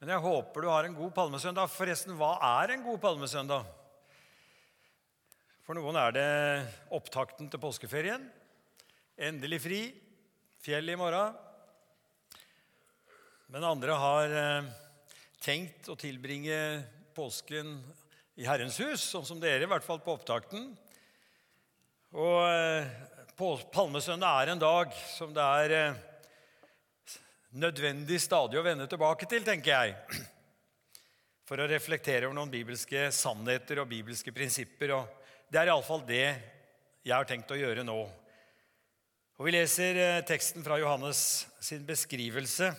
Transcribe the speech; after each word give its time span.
Men 0.00 0.14
jeg 0.14 0.24
håper 0.24 0.64
du 0.64 0.70
har 0.72 0.86
en 0.88 0.94
god 0.96 1.10
palmesøndag. 1.12 1.68
Forresten, 1.68 2.14
hva 2.16 2.38
er 2.62 2.72
en 2.72 2.84
god 2.86 2.96
palmesøndag? 3.02 3.66
For 5.66 5.76
noen 5.76 5.98
er 6.00 6.14
det 6.16 6.30
opptakten 6.96 7.50
til 7.52 7.60
påskeferien. 7.60 8.24
Endelig 9.20 9.58
fri. 9.60 9.82
Fjell 10.64 10.88
i 10.88 10.96
morgen. 10.96 11.36
Men 13.52 13.68
andre 13.68 14.00
har 14.00 14.32
eh, 14.40 14.72
tenkt 15.44 15.92
å 15.92 15.98
tilbringe 16.00 16.56
påsken 17.12 17.76
i 18.40 18.48
Herrens 18.48 18.80
hus, 18.80 19.04
sånn 19.04 19.28
som 19.28 19.40
dere, 19.42 19.66
i 19.66 19.68
hvert 19.68 19.84
fall 19.84 20.00
på 20.00 20.16
opptakten. 20.16 20.70
Og 22.16 22.38
eh, 22.48 22.88
palmesøndag 23.36 24.46
er 24.46 24.54
en 24.54 24.64
dag 24.64 24.96
som 25.12 25.36
det 25.36 25.44
er 25.60 25.76
eh, 25.76 26.06
nødvendig 27.58 28.20
stadig 28.22 28.60
å 28.60 28.64
vende 28.64 28.86
tilbake 28.90 29.26
til, 29.30 29.42
tenker 29.46 29.72
jeg. 29.74 30.20
For 31.48 31.58
å 31.58 31.68
reflektere 31.70 32.28
over 32.28 32.36
noen 32.36 32.52
bibelske 32.52 33.08
sannheter 33.14 33.82
og 33.82 33.90
bibelske 33.90 34.32
prinsipper. 34.34 34.94
Og 34.94 35.50
det 35.50 35.62
er 35.62 35.72
iallfall 35.72 36.04
det 36.06 36.24
jeg 37.02 37.14
har 37.14 37.26
tenkt 37.26 37.50
å 37.50 37.58
gjøre 37.58 37.84
nå. 37.86 37.98
Og 39.40 39.46
Vi 39.48 39.54
leser 39.54 39.96
eh, 39.96 40.22
teksten 40.28 40.62
fra 40.62 40.76
Johannes 40.78 41.46
sin 41.64 41.82
beskrivelse 41.88 42.70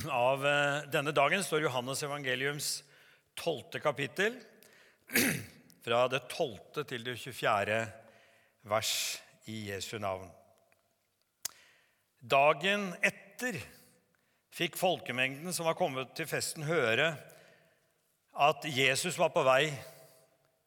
av 0.14 0.46
eh, 0.46 0.88
denne 0.94 1.12
dagen. 1.12 1.42
står 1.44 1.66
Johannes 1.66 2.04
evangeliums 2.06 2.72
tolvte 3.34 3.82
kapittel, 3.82 4.38
fra 5.84 6.04
det 6.12 6.22
tolvte 6.32 6.86
til 6.86 7.04
det 7.04 7.18
24. 7.18 7.80
vers 8.70 8.94
i 9.50 9.66
Jesu 9.72 9.98
navn. 9.98 10.30
Dagen 12.20 12.90
etter 13.00 13.56
fikk 14.52 14.76
folkemengden 14.76 15.54
som 15.56 15.64
var 15.64 15.78
kommet 15.78 16.12
til 16.18 16.28
festen, 16.28 16.66
høre 16.68 17.14
at 18.36 18.66
Jesus 18.68 19.16
var 19.18 19.32
på 19.32 19.44
vei 19.46 19.70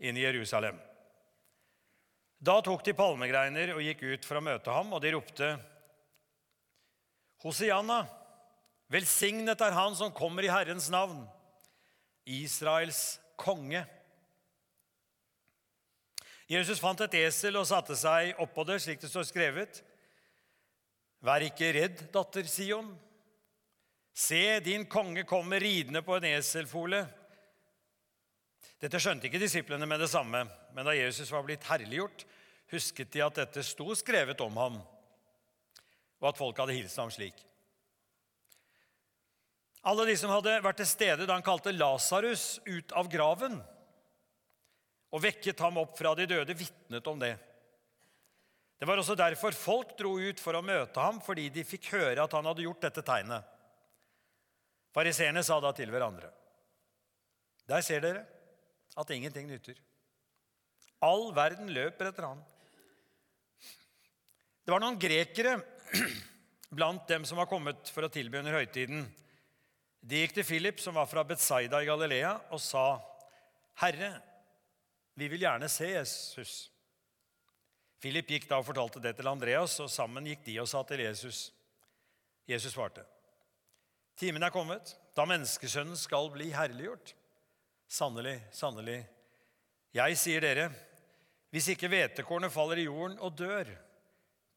inn 0.01 0.17
i 0.17 0.25
Jerusalem. 0.25 0.79
Da 2.43 2.57
tok 2.65 2.81
de 2.83 2.95
palmegreiner 2.97 3.75
og 3.75 3.85
gikk 3.85 4.01
ut 4.03 4.25
for 4.25 4.39
å 4.39 4.43
møte 4.43 4.73
ham, 4.73 4.91
og 4.97 5.03
de 5.03 5.13
ropte 5.13 5.53
Hosianna, 7.43 8.01
velsignet 8.91 9.61
er 9.61 9.75
Han 9.75 9.95
som 9.99 10.13
kommer 10.15 10.43
i 10.43 10.51
Herrens 10.51 10.89
navn, 10.91 11.21
Israels 12.25 13.19
konge. 13.37 13.83
Jesus 16.49 16.81
fant 16.81 16.99
et 17.03 17.17
esel 17.21 17.59
og 17.59 17.67
satte 17.67 17.95
seg 17.99 18.39
oppå 18.41 18.65
det, 18.67 18.79
slik 18.81 19.03
det 19.03 19.11
står 19.11 19.27
skrevet. 19.27 19.83
Vær 21.23 21.45
ikke 21.45 21.71
redd, 21.71 22.01
datter 22.11 22.47
Sion. 22.51 22.89
Se, 24.13 24.59
din 24.65 24.83
konge 24.91 25.23
kommer 25.25 25.63
ridende 25.63 26.03
på 26.05 26.17
en 26.17 26.27
eselfole. 26.33 26.99
Dette 28.83 28.99
skjønte 28.99 29.29
ikke 29.29 29.39
disiplene 29.41 29.87
med 29.87 30.03
det 30.03 30.11
samme, 30.11 30.43
men 30.75 30.85
da 30.85 30.95
Jesus 30.97 31.31
var 31.31 31.45
blitt 31.47 31.63
herliggjort, 31.69 32.25
husket 32.73 33.13
de 33.13 33.23
at 33.23 33.39
dette 33.39 33.63
sto 33.63 33.95
skrevet 33.95 34.41
om 34.43 34.59
ham, 34.59 34.77
og 36.19 36.27
at 36.27 36.39
folk 36.39 36.59
hadde 36.59 36.75
hilst 36.75 36.99
ham 36.99 37.11
slik. 37.13 37.39
Alle 39.87 40.05
de 40.07 40.15
som 40.19 40.31
hadde 40.31 40.59
vært 40.63 40.79
til 40.79 40.87
stede 40.91 41.27
da 41.27 41.35
han 41.35 41.45
kalte 41.45 41.73
Lasarus 41.75 42.57
ut 42.67 42.91
av 42.95 43.09
graven 43.11 43.57
og 45.13 45.23
vekket 45.23 45.59
ham 45.63 45.79
opp 45.81 45.97
fra 45.99 46.13
de 46.17 46.27
døde, 46.27 46.55
vitnet 46.57 47.07
om 47.07 47.19
det. 47.21 47.35
Det 48.83 48.87
var 48.89 48.99
også 48.99 49.15
derfor 49.15 49.55
folk 49.55 49.93
dro 49.95 50.17
ut 50.19 50.41
for 50.43 50.57
å 50.59 50.61
møte 50.65 50.99
ham, 50.99 51.21
fordi 51.23 51.45
de 51.55 51.61
fikk 51.63 51.85
høre 51.93 52.19
at 52.19 52.33
han 52.35 52.49
hadde 52.49 52.65
gjort 52.65 52.81
dette 52.83 53.03
tegnet. 53.07 53.45
Fariseerne 54.91 55.39
sa 55.47 55.55
da 55.63 55.69
til 55.71 55.87
hverandre.: 55.87 56.27
Der 57.63 57.79
ser 57.87 58.03
dere 58.03 58.25
at 58.99 59.13
ingenting 59.15 59.47
nytter. 59.47 59.77
All 60.99 61.31
verden 61.31 61.71
løper 61.71 62.09
etter 62.09 62.27
ham. 62.27 62.41
Det 64.67 64.75
var 64.75 64.83
noen 64.83 64.99
grekere 64.99 65.55
blant 66.75 67.07
dem 67.07 67.23
som 67.23 67.39
var 67.39 67.47
kommet 67.47 67.87
for 67.87 68.03
å 68.03 68.11
tilby 68.11 68.41
under 68.41 68.59
høytiden. 68.59 69.07
De 70.03 70.25
gikk 70.25 70.35
til 70.41 70.49
Philip, 70.51 70.83
som 70.83 70.99
var 70.99 71.07
fra 71.07 71.23
Betzaida 71.23 71.79
i 71.79 71.87
Galilea, 71.87 72.35
og 72.51 72.59
sa, 72.59 72.99
'Herre, 73.79 74.11
vi 75.15 75.31
vil 75.31 75.47
gjerne 75.47 75.71
se 75.71 75.93
Jesus.' 75.95 76.72
Philip 78.03 78.27
gikk 78.35 78.49
da 78.49 78.57
og 78.59 78.67
fortalte 78.67 78.99
det 78.99 79.13
til 79.15 79.29
Andreas, 79.31 79.77
og 79.79 79.87
sammen 79.91 80.25
gikk 80.27 80.41
de 80.43 80.57
og 80.59 80.67
sa 80.67 80.81
til 80.83 81.05
Jesus. 81.05 81.53
Jesus 82.47 82.73
svarte, 82.73 83.05
'Timen 84.19 84.43
er 84.43 84.51
kommet, 84.51 84.97
da 85.15 85.23
menneskesønnen 85.25 85.95
skal 85.97 86.27
bli 86.31 86.51
herliggjort.' 86.51 87.15
Sannelig, 87.87 88.41
sannelig, 88.51 89.05
jeg 89.93 90.17
sier 90.17 90.41
dere, 90.41 90.71
hvis 91.53 91.67
ikke 91.69 91.87
hvetekornet 91.87 92.51
faller 92.51 92.79
i 92.81 92.87
jorden 92.87 93.19
og 93.21 93.35
dør, 93.37 93.69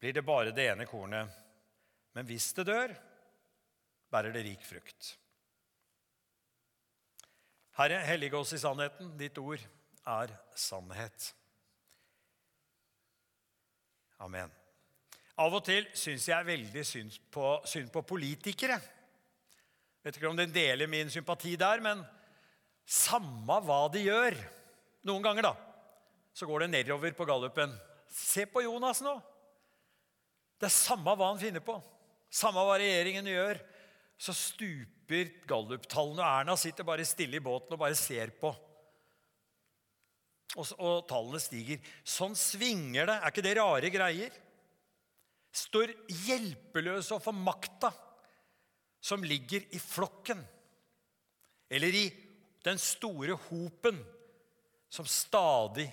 blir 0.01 0.13
det 0.13 0.25
bare 0.25 0.51
det 0.51 0.65
ene 0.71 0.87
kornet. 0.89 1.29
Men 2.17 2.25
hvis 2.25 2.49
det 2.57 2.65
dør, 2.65 2.95
bærer 4.09 4.33
det 4.33 4.43
rik 4.47 4.65
frukt. 4.65 5.11
Herre, 7.77 8.01
hellige 8.09 8.39
oss 8.39 8.55
i 8.57 8.61
sannheten. 8.61 9.13
Ditt 9.19 9.37
ord 9.37 9.61
er 10.09 10.33
sannhet. 10.57 11.35
Amen. 14.23 14.51
Av 15.37 15.53
og 15.53 15.61
til 15.65 15.85
syns 15.97 16.25
jeg 16.31 16.47
veldig 16.47 16.83
synd 16.85 17.17
på, 17.33 17.57
synd 17.69 17.91
på 17.93 18.01
politikere. 18.09 18.79
Vet 20.05 20.17
ikke 20.17 20.31
om 20.31 20.39
den 20.39 20.53
deler 20.53 20.89
min 20.89 21.11
sympati 21.13 21.53
der, 21.59 21.81
men 21.83 22.01
samme 22.87 23.59
hva 23.65 23.85
de 23.91 24.05
gjør 24.07 24.37
Noen 25.07 25.23
ganger 25.23 25.45
da, 25.45 25.53
så 26.35 26.43
går 26.49 26.65
det 26.65 26.71
nedover 26.73 27.13
på 27.15 27.23
gallupen. 27.29 27.71
Se 28.11 28.43
på 28.49 28.65
Jonas 28.65 28.99
nå! 29.05 29.13
Det 30.59 30.67
er 30.67 30.73
samme 30.73 31.13
hva 31.15 31.29
han 31.29 31.39
finner 31.39 31.63
på, 31.63 31.77
samme 32.27 32.63
hva 32.65 32.75
regjeringen 32.81 33.29
gjør. 33.29 33.61
Så 34.19 34.33
stuper 34.35 35.29
galluptallene, 35.47 36.19
og 36.19 36.41
Erna 36.41 36.57
sitter 36.59 36.83
bare 36.83 37.05
stille 37.07 37.37
i 37.37 37.43
båten 37.45 37.75
og 37.77 37.79
bare 37.79 37.95
ser 37.95 38.33
på. 38.41 38.51
Og, 40.55 40.69
og 40.79 41.07
tallene 41.09 41.41
stiger. 41.43 41.81
Sånn 42.07 42.35
svinger 42.37 43.09
det. 43.09 43.17
Er 43.17 43.33
ikke 43.33 43.45
det 43.45 43.55
rare 43.59 43.91
greier? 43.93 44.37
Står 45.51 45.91
hjelpeløse 46.27 47.15
overfor 47.15 47.35
makta 47.35 47.91
som 49.03 49.23
ligger 49.25 49.65
i 49.75 49.81
flokken. 49.81 50.39
Eller 51.69 51.95
i 51.99 52.05
den 52.63 52.79
store 52.79 53.35
hopen 53.49 53.99
som 54.89 55.07
stadig 55.07 55.87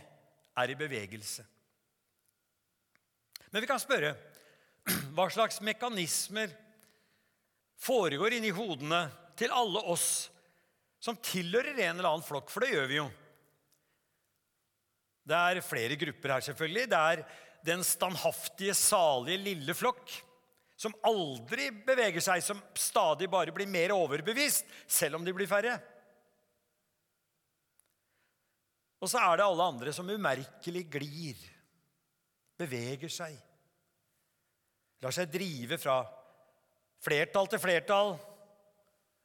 er 0.54 0.70
i 0.70 0.78
bevegelse. 0.78 1.44
Men 3.50 3.62
vi 3.62 3.70
kan 3.70 3.82
spørre 3.82 4.14
hva 5.14 5.26
slags 5.30 5.60
mekanismer 5.66 6.52
foregår 7.84 8.38
inni 8.38 8.52
hodene 8.54 9.06
til 9.38 9.52
alle 9.54 9.82
oss 9.90 10.08
som 11.02 11.18
tilhører 11.20 11.76
en 11.76 11.98
eller 11.98 12.08
annen 12.08 12.24
flokk, 12.24 12.48
for 12.50 12.64
det 12.64 12.72
gjør 12.72 12.88
vi 12.88 12.98
jo. 12.98 13.08
Det 15.24 15.40
er 15.40 15.64
flere 15.64 15.96
grupper 15.96 16.36
her, 16.36 16.44
selvfølgelig. 16.44 16.86
Det 16.92 17.00
er 17.00 17.24
den 17.64 17.84
standhaftige, 17.86 18.74
salige 18.76 19.40
lille 19.40 19.74
flokk 19.76 20.12
som 20.76 20.94
aldri 21.06 21.70
beveger 21.86 22.22
seg, 22.22 22.42
som 22.42 22.60
stadig 22.76 23.28
bare 23.30 23.54
blir 23.54 23.70
mer 23.70 23.94
overbevist, 23.94 24.66
selv 24.90 25.16
om 25.18 25.24
de 25.24 25.32
blir 25.32 25.48
færre. 25.48 25.78
Og 29.00 29.10
så 29.10 29.20
er 29.20 29.38
det 29.38 29.46
alle 29.46 29.68
andre 29.70 29.92
som 29.94 30.08
umerkelig 30.08 30.84
glir, 30.92 31.40
beveger 32.58 33.10
seg, 33.10 33.34
lar 35.02 35.14
seg 35.14 35.30
drive 35.32 35.78
fra 35.80 35.98
flertall 37.04 37.50
til 37.52 37.60
flertall, 37.60 38.14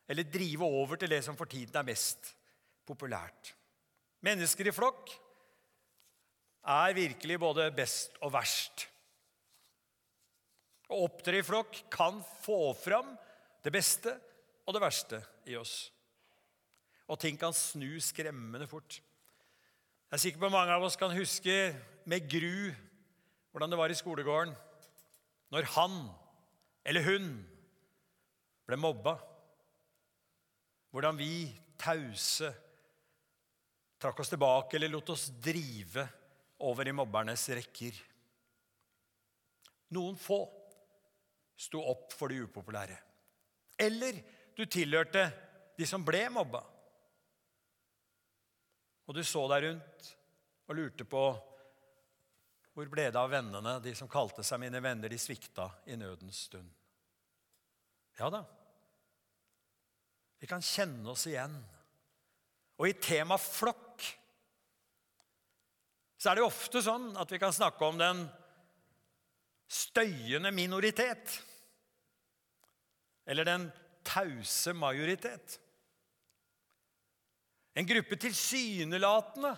eller 0.09 0.31
drive 0.33 0.65
over 0.65 0.99
til 0.99 1.11
det 1.11 1.21
som 1.25 1.37
for 1.37 1.49
tiden 1.49 1.75
er 1.77 1.85
mest 1.87 2.31
populært. 2.87 3.53
Mennesker 4.25 4.67
i 4.67 4.75
flokk 4.75 5.11
er 6.69 6.95
virkelig 6.97 7.39
både 7.41 7.67
best 7.73 8.17
og 8.21 8.33
verst. 8.35 8.85
Å 10.89 11.03
opptre 11.05 11.39
i 11.39 11.45
flokk 11.45 11.83
kan 11.93 12.21
få 12.41 12.71
fram 12.77 13.11
det 13.65 13.73
beste 13.73 14.13
og 14.65 14.75
det 14.75 14.81
verste 14.83 15.21
i 15.49 15.57
oss. 15.59 15.89
Og 17.09 17.17
ting 17.21 17.37
kan 17.41 17.53
snu 17.57 17.97
skremmende 18.01 18.69
fort. 18.69 18.99
Jeg 20.09 20.17
er 20.17 20.23
sikker 20.23 20.41
på 20.41 20.53
mange 20.53 20.73
av 20.73 20.85
oss 20.85 20.97
kan 20.97 21.13
huske 21.13 21.55
med 22.09 22.29
gru 22.29 22.71
hvordan 23.49 23.69
det 23.69 23.77
var 23.77 23.93
i 23.93 23.97
skolegården 23.97 24.53
når 25.53 25.69
han 25.75 25.99
eller 26.85 27.05
hun 27.05 27.27
ble 28.69 28.77
mobba. 28.77 29.15
Hvordan 30.89 31.17
vi 31.17 31.49
tause 31.77 32.49
trakk 34.01 34.21
oss 34.21 34.31
tilbake 34.31 34.77
eller 34.77 34.93
lot 34.93 35.11
oss 35.13 35.27
drive 35.41 36.05
over 36.59 36.87
i 36.87 36.95
mobbernes 36.95 37.43
rekker. 37.55 37.97
Noen 39.95 40.17
få 40.19 40.41
sto 41.59 41.81
opp 41.91 42.13
for 42.15 42.31
de 42.31 42.43
upopulære. 42.45 42.97
Eller 43.79 44.21
Du 44.59 44.65
tilhørte 44.65 45.21
de 45.79 45.85
som 45.87 46.03
ble 46.03 46.25
mobba. 46.35 46.59
Og 49.07 49.15
du 49.15 49.21
så 49.23 49.45
deg 49.47 49.63
rundt 49.63 50.09
og 50.67 50.75
lurte 50.75 51.05
på 51.07 51.21
hvor 52.75 52.91
ble 52.91 53.05
det 53.07 53.19
av 53.19 53.31
vennene, 53.31 53.77
de 53.79 53.93
som 53.95 54.11
kalte 54.11 54.43
seg 54.43 54.59
mine 54.59 54.81
venner, 54.83 55.07
de 55.07 55.19
svikta 55.19 55.69
i 55.87 55.95
nødens 55.99 56.43
stund. 56.49 56.67
Ja 58.19 58.27
da. 58.31 58.43
Vi 60.39 60.47
kan 60.47 60.63
kjenne 60.63 61.07
oss 61.11 61.25
igjen. 61.27 61.55
Og 62.79 62.87
i 62.87 62.95
temaet 62.99 63.43
flokk 63.43 63.88
så 66.19 66.31
er 66.31 66.39
det 66.39 66.43
ofte 66.43 66.81
sånn 66.83 67.13
at 67.19 67.31
vi 67.31 67.39
kan 67.39 67.53
snakke 67.55 67.85
om 67.87 67.99
den 67.99 68.25
støyende 69.71 70.51
minoritet. 70.51 71.37
Eller 73.29 73.47
den 73.47 73.69
tause 74.03 74.73
majoritet. 74.75 75.59
En 77.77 77.87
gruppe 77.87 78.17
tilsynelatende 78.19 79.53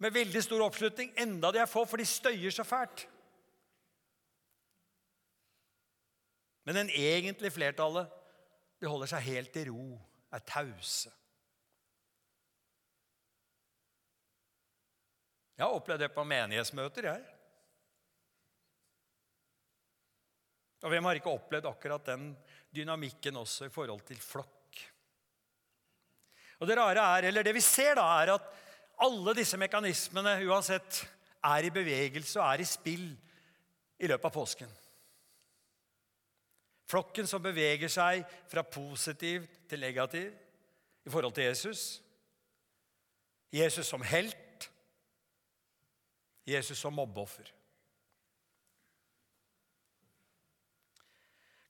med 0.00 0.14
veldig 0.16 0.40
stor 0.46 0.64
oppslutning, 0.64 1.12
enda 1.20 1.50
de 1.52 1.60
er 1.60 1.68
få, 1.68 1.84
for 1.84 2.00
de 2.00 2.08
støyer 2.08 2.54
så 2.54 2.64
fælt. 2.64 3.04
Men 6.64 6.78
den 6.78 6.92
egentlige 6.94 7.52
flertallet 7.52 8.08
de 8.80 8.88
holder 8.88 9.10
seg 9.12 9.26
helt 9.26 9.56
i 9.60 9.66
ro, 9.68 9.98
er 10.32 10.44
tause. 10.48 11.12
Jeg 15.60 15.68
har 15.68 15.76
opplevd 15.76 16.00
det 16.00 16.14
på 16.14 16.22
menighetsmøter, 16.24 17.06
jeg. 17.10 17.24
Og 20.80 20.88
hvem 20.88 21.04
har 21.04 21.20
ikke 21.20 21.34
opplevd 21.34 21.68
akkurat 21.68 22.06
den 22.08 22.30
dynamikken 22.72 23.36
også 23.36 23.68
i 23.68 23.74
forhold 23.74 24.00
til 24.08 24.16
flokk? 24.24 24.80
Og 26.60 26.66
Det 26.68 26.78
rare 26.80 27.04
er, 27.18 27.28
eller 27.28 27.44
det 27.44 27.54
vi 27.54 27.60
ser, 27.60 27.92
da, 28.00 28.08
er 28.22 28.34
at 28.38 28.48
alle 29.04 29.36
disse 29.36 29.60
mekanismene 29.60 30.38
uansett 30.48 31.02
er 31.44 31.68
i 31.68 31.76
bevegelse 31.76 32.40
og 32.40 32.46
er 32.46 32.64
i 32.64 32.68
spill 32.72 33.06
i 34.00 34.08
løpet 34.08 34.32
av 34.32 34.32
påsken. 34.40 34.76
Flokken 36.88 37.28
som 37.28 37.44
beveger 37.44 37.92
seg 37.92 38.24
fra 38.48 38.64
positiv 38.64 39.44
til 39.68 39.84
negativ 39.84 40.32
i 41.04 41.12
forhold 41.12 41.36
til 41.36 41.52
Jesus. 41.52 41.88
Jesus 43.52 43.92
som 43.92 44.00
helt. 44.00 44.49
Jesus 46.44 46.78
som 46.78 46.94
mobbeoffer. 46.94 47.52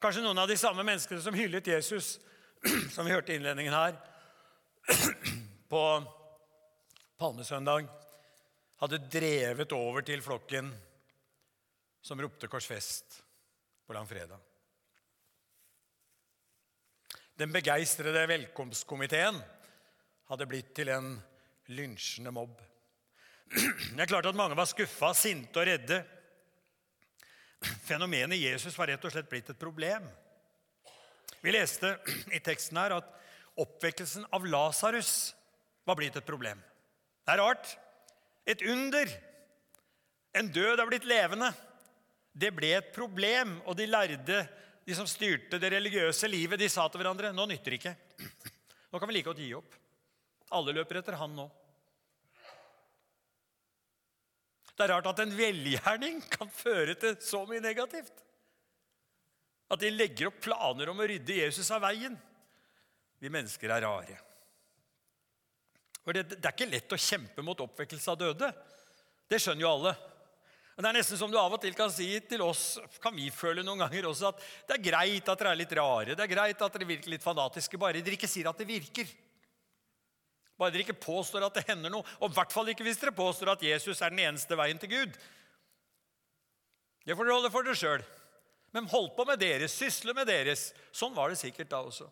Kanskje 0.01 0.23
noen 0.25 0.39
av 0.41 0.49
de 0.49 0.57
samme 0.57 0.85
menneskene 0.87 1.21
som 1.21 1.37
hyllet 1.37 1.67
Jesus, 1.67 2.15
som 2.95 3.05
vi 3.05 3.13
hørte 3.13 3.35
i 3.35 3.37
innledningen 3.37 3.75
her, 3.75 3.99
på 5.73 5.83
palmesøndag, 7.21 7.89
hadde 8.81 9.03
drevet 9.13 9.75
over 9.77 10.07
til 10.07 10.23
flokken 10.25 10.71
som 12.01 12.21
ropte 12.21 12.49
'korsfest' 12.49 13.21
på 13.87 13.93
langfredag. 13.93 14.39
Den 17.37 17.53
begeistrede 17.53 18.27
velkomstkomiteen 18.29 19.37
hadde 20.29 20.47
blitt 20.49 20.75
til 20.77 20.91
en 20.93 21.15
lynsjende 21.77 22.33
mobb. 22.37 22.57
Det 23.51 23.99
er 23.99 24.11
klart 24.11 24.29
at 24.31 24.39
mange 24.39 24.57
var 24.59 24.69
skuffa, 24.71 25.11
sinte 25.17 25.59
og 25.59 25.67
redde. 25.67 26.01
Fenomenet 27.85 28.39
Jesus 28.41 28.77
var 28.79 28.93
rett 28.93 29.05
og 29.05 29.13
slett 29.13 29.29
blitt 29.31 29.51
et 29.51 29.61
problem. 29.61 30.07
Vi 31.41 31.53
leste 31.53 31.97
i 32.33 32.41
teksten 32.45 32.79
her 32.79 32.95
at 33.01 33.09
oppvekkelsen 33.61 34.29
av 34.33 34.47
Lasarus 34.47 35.33
var 35.89 35.99
blitt 35.99 36.17
et 36.17 36.27
problem. 36.27 36.61
Det 37.27 37.35
er 37.35 37.43
rart. 37.43 37.75
Et 38.49 38.63
under. 38.71 39.11
En 40.37 40.49
død 40.53 40.79
er 40.79 40.89
blitt 40.89 41.09
levende. 41.09 41.51
Det 42.31 42.53
ble 42.55 42.77
et 42.77 42.93
problem, 42.95 43.59
og 43.67 43.75
de 43.77 43.89
lærde, 43.91 44.45
de 44.87 44.97
som 44.97 45.09
styrte 45.09 45.59
det 45.61 45.73
religiøse 45.75 46.29
livet, 46.31 46.61
de 46.61 46.69
sa 46.71 46.87
til 46.89 47.03
hverandre 47.03 47.33
nå 47.35 47.49
nytter 47.51 47.75
det 47.75 47.81
ikke. 47.81 47.97
Nå 48.91 48.99
kan 48.99 49.11
vi 49.11 49.19
like 49.19 49.29
godt 49.29 49.43
gi 49.43 49.51
opp. 49.59 49.75
Alle 50.55 50.75
løper 50.75 51.01
etter 51.01 51.19
han 51.19 51.35
nå. 51.35 51.49
Det 54.81 54.87
er 54.87 54.95
rart 54.95 55.11
at 55.11 55.19
en 55.21 55.33
velgjerning 55.37 56.23
kan 56.33 56.49
føre 56.49 56.95
til 56.97 57.19
så 57.21 57.43
mye 57.45 57.61
negativt. 57.61 58.23
At 59.69 59.83
de 59.83 59.91
legger 59.93 60.31
opp 60.31 60.39
planer 60.41 60.89
om 60.89 61.03
å 61.05 61.09
rydde 61.11 61.37
Jesus 61.37 61.69
av 61.77 61.83
veien. 61.85 62.17
Vi 63.21 63.29
mennesker 63.29 63.69
er 63.77 63.85
rare. 63.85 64.17
For 66.01 66.17
det, 66.17 66.31
det 66.33 66.41
er 66.41 66.57
ikke 66.57 66.71
lett 66.71 66.97
å 66.97 67.01
kjempe 67.11 67.45
mot 67.45 67.61
oppvekkelse 67.61 68.15
av 68.15 68.23
døde. 68.23 68.49
Det 69.29 69.43
skjønner 69.45 69.67
jo 69.67 69.75
alle. 69.75 69.93
Men 70.73 70.87
det 70.87 70.91
er 70.95 70.99
nesten 71.03 71.21
som 71.21 71.29
du 71.29 71.37
av 71.37 71.53
og 71.53 71.61
til 71.61 71.77
kan 71.77 71.93
si 71.93 72.09
til 72.25 72.41
oss, 72.41 72.79
kan 73.05 73.13
vi 73.13 73.29
føle 73.29 73.61
noen 73.61 73.85
ganger 73.85 74.09
også, 74.09 74.33
at 74.33 74.47
det 74.65 74.79
er 74.79 74.87
greit 74.87 75.29
at 75.29 75.43
dere 75.43 75.53
er 75.53 75.61
litt 75.61 75.75
rare, 75.77 76.15
det 76.17 76.25
er 76.25 76.31
greit 76.33 76.65
at 76.65 76.79
dere 76.79 76.89
virker 76.89 77.13
litt 77.13 77.27
fanatiske, 77.27 77.77
bare 77.77 78.01
dere 78.01 78.17
ikke 78.17 78.31
sier 78.31 78.49
at 78.49 78.57
det 78.57 78.71
virker. 78.71 79.13
Bare 80.61 80.75
dere 80.75 80.85
ikke 80.85 81.01
påstår 81.01 81.47
at 81.47 81.57
det 81.57 81.65
hender 81.71 81.93
noe. 81.93 82.05
Og 82.21 82.29
i 82.29 82.37
hvert 82.37 82.53
fall 82.53 82.69
ikke 82.69 82.85
hvis 82.85 83.01
dere 83.01 83.17
påstår 83.17 83.55
at 83.55 83.63
Jesus 83.65 84.03
er 84.05 84.13
den 84.13 84.21
eneste 84.27 84.59
veien 84.61 84.81
til 84.81 84.93
Gud. 84.93 85.15
Det 87.07 87.17
får 87.17 87.25
dere 87.25 87.37
holde 87.39 87.53
for 87.55 87.65
dere 87.65 87.81
sjøl. 87.81 88.05
Men 88.77 88.91
hold 88.93 89.09
på 89.17 89.25
med 89.27 89.41
deres, 89.41 89.73
sysle 89.73 90.13
med 90.15 90.29
deres. 90.29 90.69
Sånn 90.95 91.17
var 91.17 91.33
det 91.33 91.41
sikkert 91.41 91.73
da 91.73 91.81
også. 91.81 92.07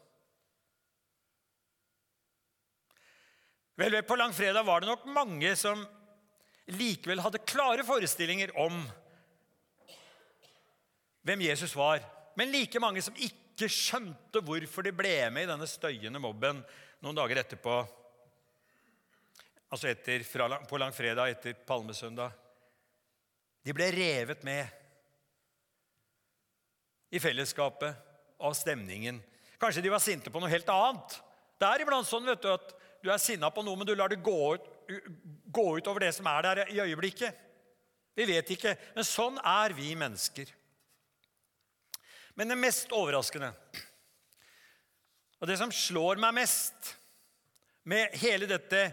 Vel, 3.78 4.00
På 4.02 4.16
langfredag 4.18 4.64
var 4.66 4.82
det 4.82 4.90
nok 4.90 5.04
mange 5.12 5.52
som 5.54 5.84
likevel 6.72 7.22
hadde 7.22 7.44
klare 7.46 7.84
forestillinger 7.86 8.50
om 8.58 8.80
hvem 11.28 11.44
Jesus 11.46 11.76
var. 11.76 12.00
Men 12.40 12.50
like 12.50 12.80
mange 12.82 13.04
som 13.04 13.14
ikke 13.14 13.68
skjønte 13.70 14.40
hvorfor 14.42 14.88
de 14.88 14.96
ble 14.96 15.14
med 15.30 15.44
i 15.44 15.52
denne 15.52 15.68
støyende 15.68 16.22
mobben 16.22 16.64
noen 17.04 17.20
dager 17.20 17.44
etterpå 17.44 17.82
altså 19.68 19.90
etter, 19.90 20.24
fra, 20.24 20.48
på 20.68 20.80
langfredag 20.80 21.32
etter 21.32 21.56
palmesøndag. 21.68 22.32
De 23.64 23.74
ble 23.76 23.90
revet 23.92 24.44
med 24.46 24.66
i 27.12 27.20
fellesskapet 27.20 27.94
av 28.44 28.54
stemningen. 28.56 29.20
Kanskje 29.60 29.82
de 29.84 29.92
var 29.92 30.02
sinte 30.02 30.32
på 30.32 30.40
noe 30.40 30.52
helt 30.52 30.68
annet. 30.72 31.18
Det 31.58 31.68
er 31.68 31.82
iblant 31.82 32.06
sånn 32.08 32.28
vet 32.28 32.44
du, 32.44 32.50
at 32.52 32.74
du 33.02 33.10
er 33.10 33.20
sinna 33.22 33.50
på 33.54 33.64
noe, 33.66 33.78
men 33.78 33.88
du 33.88 33.94
lar 33.96 34.10
det 34.10 34.22
gå 34.24 34.38
ut, 34.54 34.68
gå 35.54 35.66
ut 35.78 35.90
over 35.90 36.04
det 36.04 36.12
som 36.16 36.28
er 36.30 36.46
der 36.46 36.62
i 36.72 36.80
øyeblikket. 36.82 37.44
Vi 38.18 38.26
vet 38.26 38.48
ikke, 38.50 38.74
men 38.96 39.06
sånn 39.06 39.38
er 39.46 39.74
vi 39.76 39.92
mennesker. 39.98 40.48
Men 42.38 42.50
det 42.50 42.58
mest 42.58 42.92
overraskende, 42.94 43.50
og 45.38 45.46
det 45.46 45.58
som 45.58 45.70
slår 45.74 46.18
meg 46.22 46.34
mest 46.34 46.94
med 47.88 48.14
hele 48.18 48.46
dette 48.50 48.88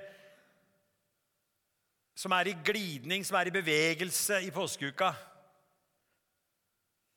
som 2.16 2.32
er 2.32 2.50
i 2.50 2.58
glidning, 2.66 3.26
som 3.28 3.38
er 3.40 3.50
i 3.50 3.56
bevegelse 3.56 4.40
i 4.48 4.52
påskeuka, 4.56 5.12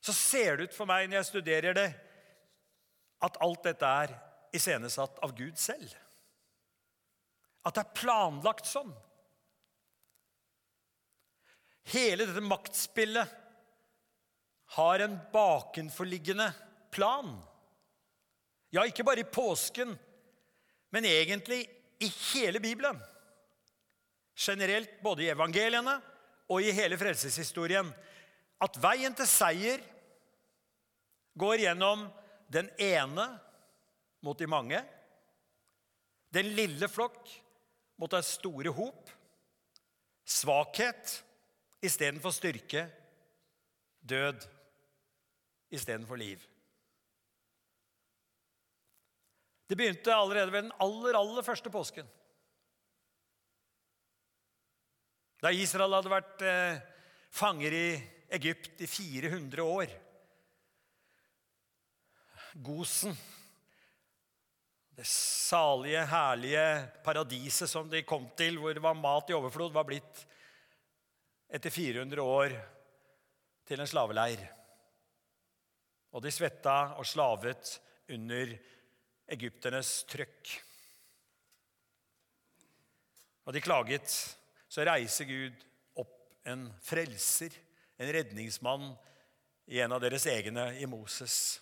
så 0.02 0.14
ser 0.14 0.56
det 0.58 0.68
ut 0.68 0.76
for 0.76 0.90
meg 0.90 1.06
når 1.08 1.20
jeg 1.20 1.30
studerer 1.32 1.76
det, 1.76 1.88
at 3.22 3.38
alt 3.42 3.64
dette 3.66 3.86
er 4.02 4.14
iscenesatt 4.54 5.18
av 5.22 5.34
Gud 5.38 5.58
selv. 5.58 5.90
At 7.66 7.74
det 7.76 7.82
er 7.84 7.98
planlagt 7.98 8.68
sånn. 8.70 8.92
Hele 11.88 12.26
dette 12.28 12.44
maktspillet 12.44 13.36
har 14.76 15.02
en 15.04 15.16
bakenforliggende 15.32 16.50
plan. 16.94 17.30
Ja, 18.74 18.84
ikke 18.84 19.06
bare 19.06 19.24
i 19.24 19.30
påsken, 19.32 19.94
men 20.92 21.08
egentlig 21.08 21.62
i 22.04 22.10
hele 22.30 22.60
Bibelen 22.62 22.98
generelt 24.38 25.00
både 25.02 25.26
i 25.26 25.32
evangeliene 25.32 25.98
og 26.48 26.62
i 26.62 26.72
hele 26.74 26.98
frelseshistorien 27.00 27.90
at 28.62 28.78
veien 28.82 29.14
til 29.14 29.28
seier 29.30 29.82
går 31.38 31.62
gjennom 31.62 32.06
den 32.50 32.70
ene 32.80 33.26
mot 34.24 34.38
de 34.38 34.48
mange, 34.50 34.80
den 36.34 36.50
lille 36.56 36.88
flokk 36.90 37.28
mot 37.98 38.10
den 38.10 38.24
store 38.26 38.72
hop, 38.74 39.10
svakhet 40.28 41.18
istedenfor 41.84 42.34
styrke, 42.34 42.86
død 44.00 44.42
istedenfor 45.70 46.18
liv. 46.18 46.42
Det 49.68 49.76
begynte 49.76 50.14
allerede 50.14 50.52
ved 50.52 50.62
den 50.62 50.76
aller, 50.80 51.18
aller 51.18 51.44
første 51.44 51.70
påsken. 51.70 52.08
Da 55.38 55.52
Israel 55.54 55.94
hadde 55.94 56.10
vært 56.10 56.42
eh, 56.42 56.78
fanger 57.30 57.74
i 57.74 57.88
Egypt 58.38 58.80
i 58.82 58.88
400 58.90 59.64
år 59.64 59.92
Gosen 62.64 63.14
Det 64.98 65.06
salige, 65.06 66.02
herlige 66.10 66.64
paradiset 67.04 67.70
som 67.70 67.86
de 67.90 68.02
kom 68.02 68.26
til, 68.36 68.58
hvor 68.58 68.74
det 68.74 68.82
var 68.82 68.98
mat 68.98 69.30
i 69.30 69.36
overflod, 69.36 69.70
var 69.72 69.86
blitt 69.86 70.24
etter 71.54 71.70
400 71.70 72.24
år 72.24 72.56
til 73.68 73.78
en 73.80 73.88
slaveleir. 73.88 74.42
Og 76.18 76.24
de 76.24 76.32
svetta 76.34 76.96
og 76.98 77.06
slavet 77.06 77.76
under 78.10 78.56
egypternes 79.30 79.92
trøkk. 80.10 80.50
Og 83.46 83.54
de 83.54 83.62
klaget. 83.62 84.18
Så 84.68 84.84
reiser 84.84 85.28
Gud 85.28 85.64
opp 85.98 86.14
en 86.48 86.68
frelser, 86.84 87.54
en 87.98 88.12
redningsmann, 88.12 88.90
i 89.68 89.80
en 89.84 89.92
av 89.92 90.00
deres 90.00 90.24
egne, 90.30 90.70
i 90.80 90.86
Moses. 90.88 91.58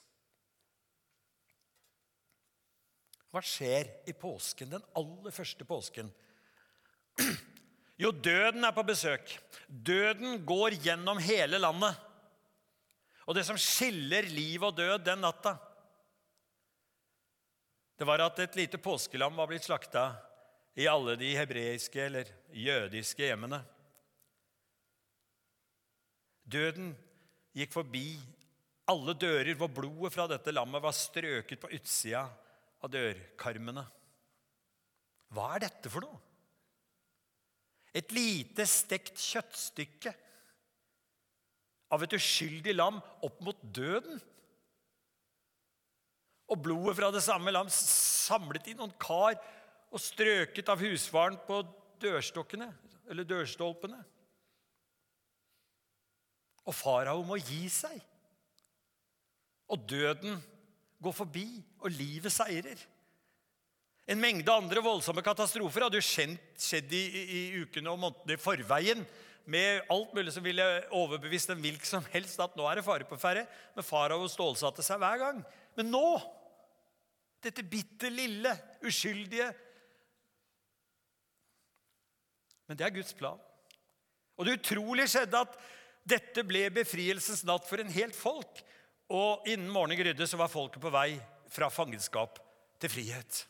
Hva 3.35 3.43
skjer 3.43 3.91
i 4.07 4.15
påsken, 4.17 4.71
den 4.77 4.85
aller 4.97 5.35
første 5.35 5.67
påsken? 5.69 6.13
Jo, 7.97 8.11
døden 8.13 8.61
er 8.61 8.75
på 8.77 8.83
besøk. 8.85 9.31
Døden 9.67 10.43
går 10.45 10.75
gjennom 10.85 11.17
hele 11.25 11.57
landet. 11.57 11.97
Og 13.25 13.33
det 13.33 13.47
som 13.49 13.57
skiller 13.57 14.29
liv 14.29 14.61
og 14.69 14.75
død 14.77 15.01
den 15.07 15.23
natta, 15.25 15.55
det 17.97 18.05
var 18.05 18.21
at 18.21 18.43
et 18.45 18.59
lite 18.61 18.77
påskelam 18.77 19.33
var 19.41 19.49
blitt 19.49 19.65
slakta 19.65 20.11
i 20.77 20.87
alle 20.91 21.17
de 21.17 21.33
hebreiske 21.39 22.01
eller 22.05 22.29
jødiske 22.53 23.25
hjemmene. 23.25 23.63
Døden 26.47 26.93
gikk 27.57 27.73
forbi 27.75 28.09
alle 28.87 29.17
dører 29.19 29.57
hvor 29.59 29.73
blodet 29.73 30.13
fra 30.15 30.29
dette 30.31 30.53
lammet 30.53 30.85
var 30.85 30.95
strøket 30.95 31.63
på 31.63 31.73
utsida 31.75 32.27
av 32.85 32.93
dørkarmene. 32.93 33.83
Hva 35.35 35.49
er 35.57 35.65
dette 35.67 35.91
for 35.91 36.07
noe? 36.07 36.21
Et 37.97 38.13
lite 38.13 38.67
stekt 38.69 39.17
kjøttstykke 39.17 40.13
av 41.97 42.03
et 42.05 42.17
uskyldig 42.19 42.75
lam 42.77 43.01
opp 43.25 43.41
mot 43.43 43.59
døden. 43.75 44.21
Og 46.53 46.61
blodet 46.63 46.95
fra 46.99 47.09
det 47.15 47.25
samme 47.25 47.51
lam 47.55 47.71
samlet 47.73 48.69
i 48.71 48.77
noen 48.79 48.93
kar 49.03 49.35
og 49.95 50.03
strøket 50.03 50.69
av 50.73 50.83
husfaren 50.83 51.39
på 51.47 51.61
dørstokkene, 52.03 52.69
eller 53.11 53.29
dørstolpene. 53.29 54.01
Og 56.67 56.75
farao 56.75 57.23
må 57.27 57.39
gi 57.39 57.69
seg. 57.71 57.97
Og 59.71 59.83
døden 59.89 60.41
går 61.03 61.15
forbi, 61.15 61.47
og 61.83 61.95
livet 61.95 62.35
seirer. 62.35 62.81
En 64.07 64.21
mengde 64.23 64.53
andre 64.53 64.83
voldsomme 64.83 65.23
katastrofer 65.27 65.87
hadde 65.87 65.99
jo 65.99 66.07
skjedd 66.07 66.93
i, 66.95 67.03
i, 67.03 67.23
i 67.39 67.63
ukene 67.65 67.91
og 67.91 67.99
månedene 68.03 68.37
i 68.37 68.43
forveien 68.43 69.03
med 69.51 69.87
alt 69.91 70.15
mulig 70.15 70.33
som 70.35 70.45
ville 70.47 70.65
overbevist 70.95 71.51
en 71.55 71.61
hvilken 71.63 71.87
som 71.87 72.07
helst 72.13 72.39
at 72.43 72.55
nå 72.59 72.67
er 72.67 72.79
det 72.79 72.87
fare 72.87 73.07
på 73.07 73.19
ferde. 73.19 73.45
Men 73.75 73.87
farao 73.87 74.27
stålsatte 74.31 74.83
seg 74.87 74.99
hver 75.03 75.23
gang. 75.23 75.45
Men 75.79 75.95
nå 75.95 76.09
Dette 77.47 77.63
bitte 77.63 78.09
lille, 78.11 78.51
uskyldige 78.83 79.51
Men 82.67 82.79
det 82.79 82.87
er 82.87 82.95
Guds 82.97 83.15
plan. 83.17 83.41
Og 84.37 84.47
det 84.47 84.59
utrolige 84.59 85.11
skjedde 85.15 85.43
at 85.47 85.59
dette 86.07 86.45
ble 86.47 86.67
befrielsens 86.75 87.45
natt 87.47 87.67
for 87.67 87.83
en 87.83 87.93
helt 87.93 88.17
folk. 88.17 88.63
Og 89.13 89.47
innen 89.49 89.71
morgenen 89.73 90.01
grydde, 90.01 90.27
så 90.27 90.39
var 90.39 90.51
folket 90.53 90.83
på 90.83 90.93
vei 90.93 91.15
fra 91.53 91.71
fangenskap 91.73 92.41
til 92.83 92.93
frihet. 92.93 93.43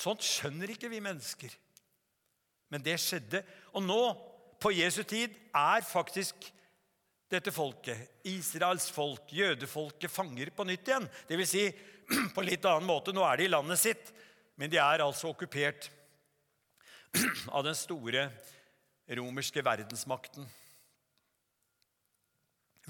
Sånt 0.00 0.24
skjønner 0.24 0.72
ikke 0.72 0.90
vi 0.92 1.02
mennesker. 1.04 1.52
Men 2.70 2.84
det 2.84 2.96
skjedde. 3.02 3.42
Og 3.74 3.84
nå, 3.84 4.00
på 4.60 4.72
Jesu 4.76 5.02
tid, 5.08 5.34
er 5.56 5.84
faktisk 5.84 6.50
dette 7.30 7.52
folket, 7.54 8.18
Israels 8.26 8.88
folk, 8.90 9.28
jødefolket, 9.30 10.10
fanger 10.10 10.50
på 10.54 10.66
nytt 10.66 10.88
igjen. 10.88 11.06
Det 11.28 11.38
vil 11.38 11.48
si, 11.48 11.62
på 12.34 12.42
litt 12.42 12.64
annen 12.66 12.88
måte, 12.88 13.14
nå 13.14 13.22
er 13.26 13.38
de 13.38 13.46
i 13.46 13.52
landet 13.52 13.80
sitt, 13.80 14.10
men 14.58 14.72
de 14.72 14.80
er 14.82 15.04
altså 15.04 15.30
okkupert 15.30 15.86
av 17.56 17.64
den 17.66 17.76
store 17.76 18.28
romerske 19.18 19.62
verdensmakten. 19.64 20.46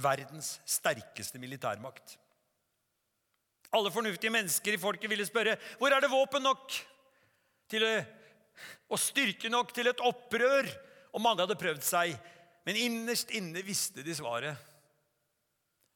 Verdens 0.00 0.59
sterkeste 0.69 1.41
militærmakt. 1.41 2.17
Alle 3.71 3.93
fornuftige 3.95 4.33
mennesker 4.35 4.75
i 4.75 4.81
folket 4.83 5.11
ville 5.11 5.27
spørre 5.29 5.57
hvor 5.79 5.93
er 5.95 6.03
det 6.03 6.11
våpen 6.11 6.43
nok 6.43 6.75
til 7.71 7.85
å, 7.87 7.91
og 8.91 8.99
styrke 9.00 9.50
nok 9.53 9.75
til 9.77 9.91
et 9.91 10.03
opprør. 10.05 10.69
Og 11.15 11.23
mange 11.23 11.43
hadde 11.43 11.59
prøvd 11.59 11.83
seg, 11.83 12.15
men 12.67 12.79
innerst 12.79 13.33
inne 13.35 13.65
visste 13.67 14.05
de 14.07 14.15
svaret. 14.15 14.55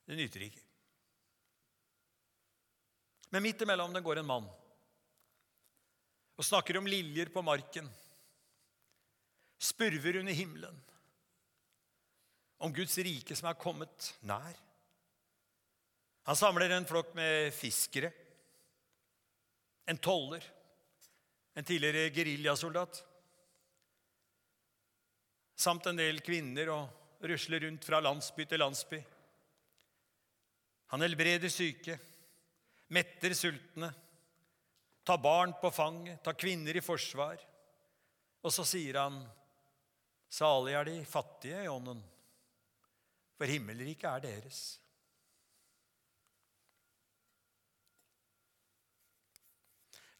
Det 0.04 0.18
nyter 0.18 0.46
ikke. 0.48 0.62
Men 3.34 3.42
midt 3.42 3.62
imellom 3.66 3.94
den 3.94 4.04
går 4.04 4.20
en 4.20 4.30
mann 4.30 4.52
og 6.34 6.42
snakker 6.46 6.80
om 6.80 6.86
liljer 6.90 7.28
på 7.30 7.42
marken, 7.46 7.86
spurver 9.64 10.20
under 10.20 10.36
himmelen, 10.36 10.76
om 12.64 12.72
Guds 12.74 12.96
rike 13.04 13.36
som 13.36 13.48
er 13.50 13.60
kommet 13.60 14.10
nær. 14.24 14.58
Han 16.24 16.38
samler 16.38 16.72
en 16.72 16.88
flokk 16.88 17.12
med 17.16 17.50
fiskere, 17.56 18.12
en 19.88 20.00
toller 20.00 20.44
en 21.54 21.64
tidligere 21.64 22.10
geriljasoldat. 22.10 23.04
Samt 25.54 25.86
en 25.86 25.98
del 25.98 26.18
kvinner 26.24 26.70
og 26.74 27.28
rusler 27.30 27.62
rundt 27.62 27.86
fra 27.86 28.00
landsby 28.02 28.46
til 28.48 28.60
landsby. 28.60 28.98
Han 30.90 31.04
helbreder 31.06 31.50
syke, 31.50 31.96
metter 32.94 33.34
sultne, 33.38 33.92
tar 35.06 35.22
barn 35.22 35.54
på 35.60 35.70
fanget, 35.74 36.20
tar 36.24 36.36
kvinner 36.38 36.76
i 36.76 36.82
forsvar. 36.84 37.38
Og 38.42 38.52
så 38.52 38.66
sier 38.66 38.98
han, 38.98 39.22
'Salige 40.34 40.78
er 40.78 40.88
de 40.88 41.04
fattige 41.06 41.60
i 41.62 41.70
ånden, 41.70 42.00
for 43.38 43.46
himmelriket 43.46 44.08
er 44.10 44.24
deres'. 44.24 44.62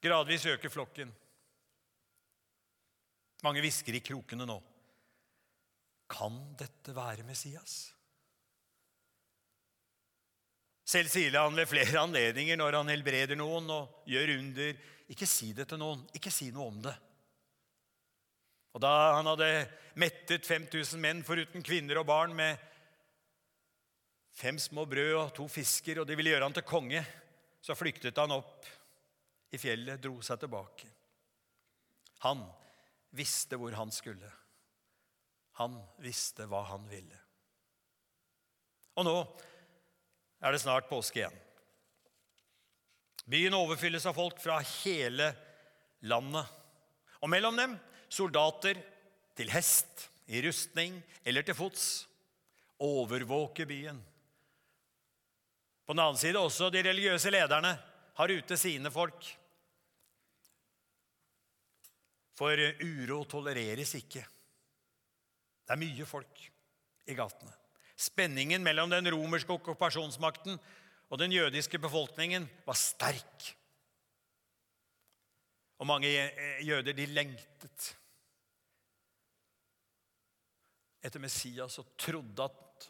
Gradvis 0.04 0.47
øker 0.47 0.71
flokken. 0.71 1.11
Mange 3.42 3.64
hvisker 3.64 3.97
i 3.97 4.02
krokene 4.04 4.47
nå. 4.47 4.61
Kan 6.14 6.37
dette 6.61 6.94
være 6.94 7.25
Messias? 7.26 7.75
Selv 10.85 11.09
sier 11.09 11.40
han 11.40 11.56
ved 11.56 11.66
flere 11.66 12.02
anledninger 12.04 12.61
når 12.61 12.78
han 12.78 12.92
helbreder 12.92 13.40
noen 13.40 13.73
og 13.73 14.04
gjør 14.06 14.37
under, 14.37 14.76
ikke 15.11 15.26
si 15.26 15.50
det 15.56 15.66
til 15.73 15.80
noen, 15.80 16.04
ikke 16.14 16.30
si 16.30 16.52
noe 16.54 16.68
om 16.71 16.83
det. 16.85 16.94
Og 18.75 18.83
Da 18.83 18.93
han 19.14 19.28
hadde 19.31 19.50
mettet 20.02 20.47
5000 20.47 20.99
menn 21.00 21.23
foruten 21.26 21.62
kvinner 21.62 22.00
og 22.00 22.09
barn 22.09 22.35
med 22.35 22.59
fem 24.35 24.59
små 24.59 24.83
brød 24.90 25.14
og 25.21 25.35
to 25.37 25.47
fisker, 25.49 26.00
og 26.00 26.09
de 26.09 26.16
ville 26.19 26.33
gjøre 26.35 26.49
han 26.49 26.57
til 26.57 26.66
konge, 26.66 27.04
så 27.62 27.76
flyktet 27.78 28.19
han 28.19 28.35
opp 28.35 28.66
i 29.54 29.61
fjellet, 29.62 30.02
dro 30.02 30.19
seg 30.26 30.40
tilbake. 30.43 30.90
Han 32.26 32.43
visste 33.14 33.57
hvor 33.61 33.76
han 33.78 33.95
skulle. 33.95 34.31
Han 35.62 35.78
visste 36.02 36.49
hva 36.50 36.64
han 36.73 36.87
ville. 36.90 37.21
Og 38.99 39.07
nå 39.07 39.16
er 40.43 40.54
det 40.54 40.62
snart 40.62 40.90
påske 40.90 41.23
igjen. 41.23 41.40
Byen 43.31 43.54
overfylles 43.57 44.04
av 44.11 44.19
folk 44.19 44.40
fra 44.43 44.59
hele 44.83 45.31
landet. 46.11 46.50
Og 47.23 47.31
mellom 47.31 47.57
dem 47.57 47.78
soldater 48.14 48.78
til 49.37 49.50
hest, 49.50 50.09
i 50.30 50.40
rustning 50.47 50.97
eller 51.26 51.44
til 51.44 51.56
fots. 51.59 52.06
Overvåker 52.80 53.68
byen. 53.68 53.99
På 55.85 55.92
den 55.92 56.02
annen 56.02 56.18
side 56.18 56.40
også 56.40 56.71
de 56.73 56.83
religiøse 56.83 57.30
lederne 57.33 57.75
har 58.16 58.33
ute 58.33 58.56
sine 58.56 58.90
folk. 58.94 59.26
For 62.35 62.59
uro 62.83 63.21
tolereres 63.30 63.94
ikke. 63.99 64.25
Det 65.64 65.75
er 65.75 65.80
mye 65.80 66.06
folk 66.09 66.40
i 67.06 67.16
gatene. 67.16 67.52
Spenningen 67.94 68.64
mellom 68.64 68.90
den 68.90 69.06
romerske 69.12 69.54
okkupasjonsmakten 69.54 70.59
og 71.11 71.21
den 71.21 71.33
jødiske 71.33 71.78
befolkningen 71.78 72.49
var 72.66 72.78
sterk. 72.78 73.52
Og 75.78 75.87
mange 75.87 76.11
jøder 76.64 76.97
de 76.97 77.06
lengtet 77.06 77.94
etter 81.05 81.23
Messias 81.23 81.79
og 81.83 81.93
trodde 82.01 82.47
at 82.47 82.89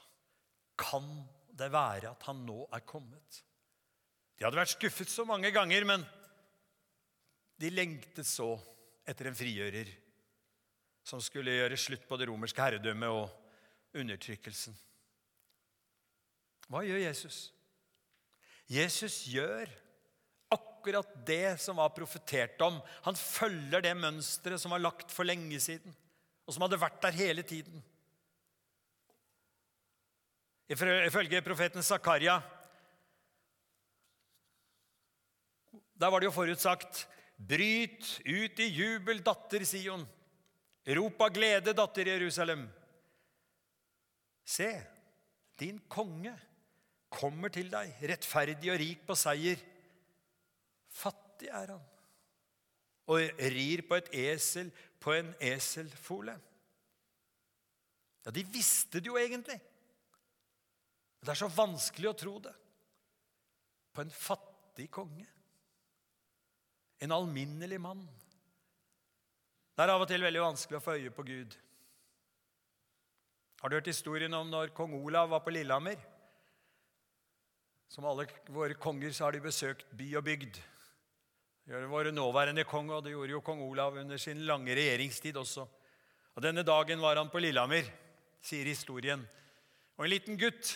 kan 0.79 1.09
det 1.55 1.71
være 1.71 2.11
at 2.15 2.29
han 2.29 2.43
nå 2.47 2.65
er 2.75 2.87
kommet? 2.87 3.43
De 4.35 4.47
hadde 4.47 4.59
vært 4.59 4.75
skuffet 4.75 5.11
så 5.11 5.27
mange 5.27 5.51
ganger, 5.55 5.87
men 5.87 6.05
de 7.61 7.71
lengtet 7.71 8.27
så 8.27 8.57
etter 9.07 9.31
en 9.31 9.39
frigjører 9.39 9.91
som 11.05 11.21
skulle 11.23 11.55
gjøre 11.55 11.79
slutt 11.79 12.07
på 12.09 12.19
det 12.19 12.27
romerske 12.31 12.63
herredømmet 12.65 13.13
og 13.13 14.01
undertrykkelsen. 14.01 14.75
Hva 16.73 16.81
gjør 16.87 17.03
Jesus? 17.05 17.39
Jesus 18.73 19.21
gjør 19.29 19.69
akkurat 20.55 21.11
det 21.27 21.59
som 21.61 21.77
var 21.77 21.93
profetert 21.97 22.61
om. 22.65 22.81
Han 23.05 23.19
følger 23.19 23.85
det 23.85 23.93
mønsteret 23.99 24.61
som 24.61 24.73
var 24.73 24.83
lagt 24.83 25.13
for 25.13 25.29
lenge 25.29 25.61
siden, 25.61 25.93
og 26.45 26.57
som 26.57 26.65
hadde 26.65 26.81
vært 26.81 27.03
der 27.05 27.21
hele 27.21 27.45
tiden. 27.47 27.85
Ifølge 30.69 31.43
profeten 31.45 31.83
Zakaria 31.83 32.39
Der 35.95 36.11
var 36.11 36.21
det 36.21 36.31
jo 36.31 36.35
forutsagt 36.35 37.09
Bryt 37.35 38.21
ut 38.25 38.61
i 38.63 38.67
jubel, 38.71 39.19
datter 39.27 39.65
Sion. 39.67 40.05
Rop 40.87 41.23
av 41.27 41.33
glede, 41.35 41.73
datter 41.75 42.07
Jerusalem. 42.07 42.63
Se, 44.47 44.69
din 45.59 45.81
konge 45.91 46.35
kommer 47.11 47.51
til 47.53 47.73
deg, 47.73 47.91
rettferdig 48.07 48.71
og 48.71 48.79
rik 48.81 49.03
på 49.09 49.17
seier. 49.19 49.59
Fattig 50.95 51.51
er 51.51 51.75
han, 51.75 51.83
og 53.11 53.43
rir 53.57 53.83
på 53.89 53.99
et 53.99 54.13
esel 54.31 54.71
på 55.03 55.17
en 55.19 55.35
eselfole. 55.43 56.37
Ja, 58.25 58.31
de 58.31 58.47
visste 58.47 59.03
det 59.03 59.11
jo 59.11 59.19
egentlig. 59.21 59.59
Det 61.25 61.33
er 61.33 61.41
så 61.41 61.49
vanskelig 61.49 62.11
å 62.11 62.19
tro 62.21 62.35
det. 62.45 62.53
På 63.97 64.03
en 64.05 64.13
fattig 64.13 64.91
konge. 64.93 65.27
En 67.01 67.15
alminnelig 67.17 67.81
mann. 67.81 68.03
Det 69.75 69.83
er 69.83 69.93
av 69.95 70.05
og 70.05 70.11
til 70.11 70.23
veldig 70.23 70.43
vanskelig 70.45 70.79
å 70.79 70.85
få 70.85 70.99
øye 70.99 71.13
på 71.15 71.25
Gud. 71.27 71.57
Har 73.63 73.73
du 73.73 73.79
hørt 73.79 73.89
historien 73.89 74.37
om 74.37 74.51
når 74.53 74.75
kong 74.77 74.93
Olav 74.99 75.33
var 75.33 75.41
på 75.41 75.55
Lillehammer? 75.55 75.97
Som 77.89 78.05
alle 78.11 78.29
våre 78.53 78.77
konger 78.77 79.15
så 79.15 79.27
har 79.27 79.35
de 79.35 79.41
besøkt 79.43 79.89
by 79.97 80.11
og 80.21 80.27
bygd. 80.27 80.61
Det 81.65 81.73
gjør 81.73 81.89
våre 81.89 82.13
nåværende 82.13 82.67
kong, 82.69 82.91
og 82.93 83.07
det 83.07 83.15
gjorde 83.15 83.33
jo 83.33 83.45
kong 83.45 83.63
Olav 83.65 83.97
under 83.97 84.21
sin 84.21 84.45
lange 84.45 84.77
regjeringstid 84.77 85.39
også. 85.41 85.65
Og 86.35 86.43
Denne 86.45 86.67
dagen 86.67 87.01
var 87.01 87.17
han 87.17 87.31
på 87.33 87.41
Lillehammer, 87.41 87.89
sier 88.45 88.69
historien. 88.69 89.23
Og 89.97 90.05
en 90.05 90.13
liten 90.13 90.37
gutt 90.37 90.75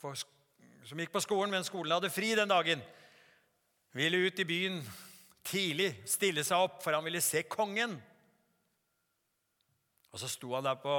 som 0.00 1.00
gikk 1.00 1.12
på 1.12 1.22
skolen, 1.22 1.52
men 1.52 1.66
skolen 1.66 1.92
hadde 1.92 2.12
fri 2.12 2.32
den 2.38 2.50
dagen, 2.50 2.82
ville 3.96 4.22
ut 4.26 4.40
i 4.40 4.46
byen 4.48 4.80
tidlig, 5.46 5.92
stille 6.08 6.44
seg 6.46 6.62
opp, 6.66 6.80
for 6.84 6.94
han 6.96 7.04
ville 7.04 7.22
se 7.24 7.42
kongen. 7.50 7.96
Og 10.10 10.20
så 10.22 10.28
sto 10.30 10.54
han 10.56 10.66
der 10.66 10.78
på, 10.80 10.94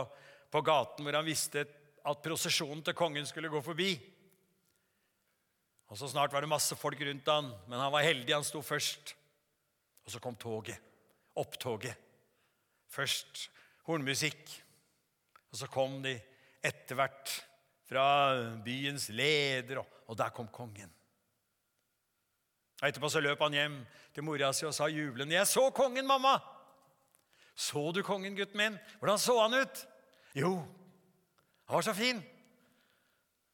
på 0.51 0.63
gaten 0.65 1.05
hvor 1.05 1.17
han 1.17 1.27
visste 1.27 1.65
at 2.01 2.23
prosesjonen 2.23 2.83
til 2.85 2.97
kongen 2.97 3.27
skulle 3.29 3.51
gå 3.51 3.61
forbi. 3.63 3.91
Og 5.91 5.99
så 5.99 6.07
Snart 6.07 6.31
var 6.31 6.43
det 6.43 6.51
masse 6.51 6.75
folk 6.79 7.01
rundt 7.03 7.27
han, 7.27 7.51
men 7.67 7.79
han 7.79 7.91
var 7.91 8.05
heldig, 8.07 8.31
han 8.33 8.47
sto 8.47 8.61
først. 8.63 9.15
Og 10.05 10.13
så 10.13 10.21
kom 10.23 10.37
toget. 10.39 10.79
Opptoget. 11.35 11.95
Først 12.91 13.49
hornmusikk, 13.87 14.41
og 15.51 15.59
så 15.59 15.67
kom 15.71 15.99
de 16.03 16.13
etter 16.63 16.95
hvert 16.95 17.31
fra 17.91 18.07
byens 18.63 19.09
leder, 19.11 19.83
og 20.07 20.17
der 20.17 20.31
kom 20.31 20.47
kongen. 20.47 20.91
Etterpå 22.81 23.11
så 23.11 23.19
løp 23.21 23.41
han 23.43 23.53
hjem 23.53 23.77
til 24.15 24.25
mora 24.25 24.53
si 24.55 24.65
og 24.65 24.73
sa 24.73 24.87
jublende, 24.87 25.35
'Jeg 25.35 25.47
så 25.47 25.69
kongen, 25.69 26.07
mamma!' 26.07 26.39
'Så 27.55 27.91
du 27.93 28.01
kongen, 28.01 28.35
gutten 28.35 28.57
min? 28.57 28.79
Hvordan 28.99 29.17
så 29.19 29.41
han 29.41 29.53
ut?' 29.53 29.87
'Jo, 30.35 30.55
han 31.67 31.75
var 31.75 31.81
så 31.81 31.93
fin.' 31.93 32.23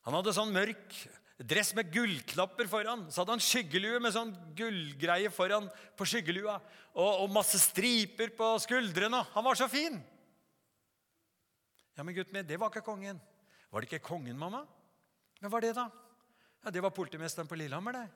Han 0.05 0.13
hadde 0.13 0.31
sånn 0.33 0.53
mørk 0.53 0.93
dress 1.37 1.73
med 1.75 1.91
gullknapper 1.91 2.67
foran. 2.71 3.11
Så 3.11 3.21
hadde 3.21 3.35
han 3.35 3.43
skyggelue 3.43 3.99
med 3.99 4.13
sånn 4.15 4.31
gullgreie 4.55 5.29
foran 5.29 5.67
på 5.97 6.05
skyggelua. 6.07 6.61
Og, 6.95 7.23
og, 7.25 7.29
masse 7.29 7.59
striper 7.59 8.31
på 8.37 8.53
skuldrene. 8.63 9.19
Han 9.33 9.43
var 9.43 9.59
så 9.59 9.67
fin! 9.67 9.99
Ja, 11.97 12.03
men 12.03 12.15
gutten 12.15 12.33
min, 12.33 12.47
det 12.47 12.59
var 12.61 12.71
ikke 12.71 12.85
kongen. 12.85 13.19
Var 13.71 13.81
det 13.83 13.89
ikke 13.89 14.07
kongen, 14.07 14.37
mamma? 14.39 14.63
Hvem 15.41 15.51
var 15.53 15.63
det, 15.63 15.73
da? 15.77 15.89
Ja, 16.63 16.71
Det 16.71 16.81
var 16.83 16.95
politimesteren 16.95 17.47
på 17.47 17.55
Lillehammer, 17.55 17.93
det. 17.93 18.07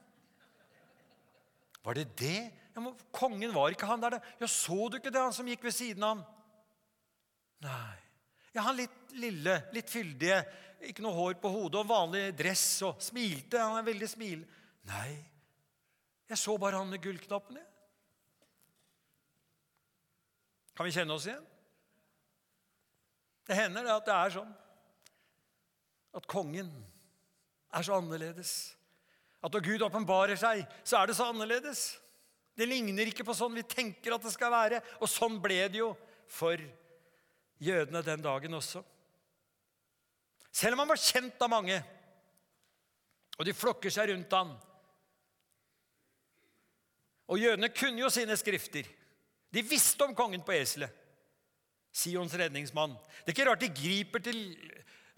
Var 1.83 1.97
det 1.97 2.05
det? 2.17 2.51
Ja, 2.75 2.81
men 2.81 2.95
Kongen 3.11 3.53
var 3.53 3.73
ikke 3.73 3.89
han 3.89 4.01
der. 4.01 4.17
Det. 4.17 4.21
Ja, 4.39 4.47
Så 4.47 4.89
du 4.89 4.97
ikke 4.97 5.11
det, 5.11 5.21
han 5.21 5.33
som 5.33 5.47
gikk 5.47 5.63
ved 5.63 5.75
siden 5.75 6.03
av 6.03 6.15
ham? 6.15 6.23
Nei. 7.61 7.97
Ja, 8.53 8.65
han 8.67 8.75
litt 8.75 9.13
lille, 9.15 9.61
litt 9.71 9.89
fyldige, 9.89 10.41
ikke 10.89 11.03
noe 11.05 11.15
hår 11.15 11.37
på 11.39 11.51
hodet 11.53 11.79
og 11.79 11.87
vanlig 11.87 12.23
dress 12.35 12.81
og 12.87 12.99
smilte. 13.03 13.59
Han 13.61 13.77
er 13.79 13.87
veldig 13.87 14.09
smil. 14.11 14.41
Nei, 14.89 15.11
jeg 16.31 16.39
så 16.39 16.57
bare 16.59 16.79
han 16.81 16.89
med 16.89 17.03
gullknappen, 17.03 17.59
jeg. 17.59 17.67
Kan 20.75 20.87
vi 20.87 20.93
kjenne 20.95 21.13
oss 21.13 21.27
igjen? 21.27 21.43
Det 23.47 23.57
hender 23.57 23.85
det 23.85 23.93
at 23.93 24.07
det 24.07 24.15
er 24.15 24.33
sånn. 24.37 24.51
At 26.15 26.27
kongen 26.29 26.69
er 27.71 27.85
så 27.87 27.97
annerledes. 27.97 28.75
At 29.41 29.53
når 29.53 29.65
Gud 29.65 29.85
åpenbarer 29.87 30.37
seg, 30.39 30.65
så 30.83 30.99
er 30.99 31.09
det 31.09 31.17
så 31.17 31.29
annerledes. 31.31 31.85
Det 32.57 32.67
ligner 32.67 33.09
ikke 33.09 33.25
på 33.25 33.35
sånn 33.35 33.55
vi 33.55 33.63
tenker 33.65 34.15
at 34.15 34.25
det 34.25 34.33
skal 34.33 34.51
være. 34.53 34.81
Og 34.99 35.09
sånn 35.09 35.39
ble 35.41 35.63
det 35.71 35.79
jo 35.79 35.93
for 36.31 36.59
jødene 37.61 38.03
den 38.05 38.23
dagen 38.23 38.57
også. 38.57 38.83
Selv 40.51 40.75
om 40.75 40.83
han 40.83 40.91
var 40.91 40.99
kjent 40.99 41.41
av 41.41 41.51
mange, 41.51 41.77
og 43.39 43.47
de 43.47 43.55
flokker 43.55 43.93
seg 43.93 44.11
rundt 44.11 44.33
han. 44.35 44.51
Og 47.31 47.39
jødene 47.39 47.71
kunne 47.71 48.03
jo 48.03 48.09
sine 48.11 48.35
skrifter. 48.37 48.89
De 49.51 49.63
visste 49.63 50.03
om 50.03 50.15
kongen 50.15 50.43
på 50.43 50.53
eselet. 50.55 50.91
Sions 51.91 52.33
redningsmann. 52.39 52.93
Det 53.23 53.31
er 53.31 53.35
ikke 53.35 53.47
rart 53.49 53.63
de 53.63 53.71
griper 53.75 54.23
til 54.23 54.37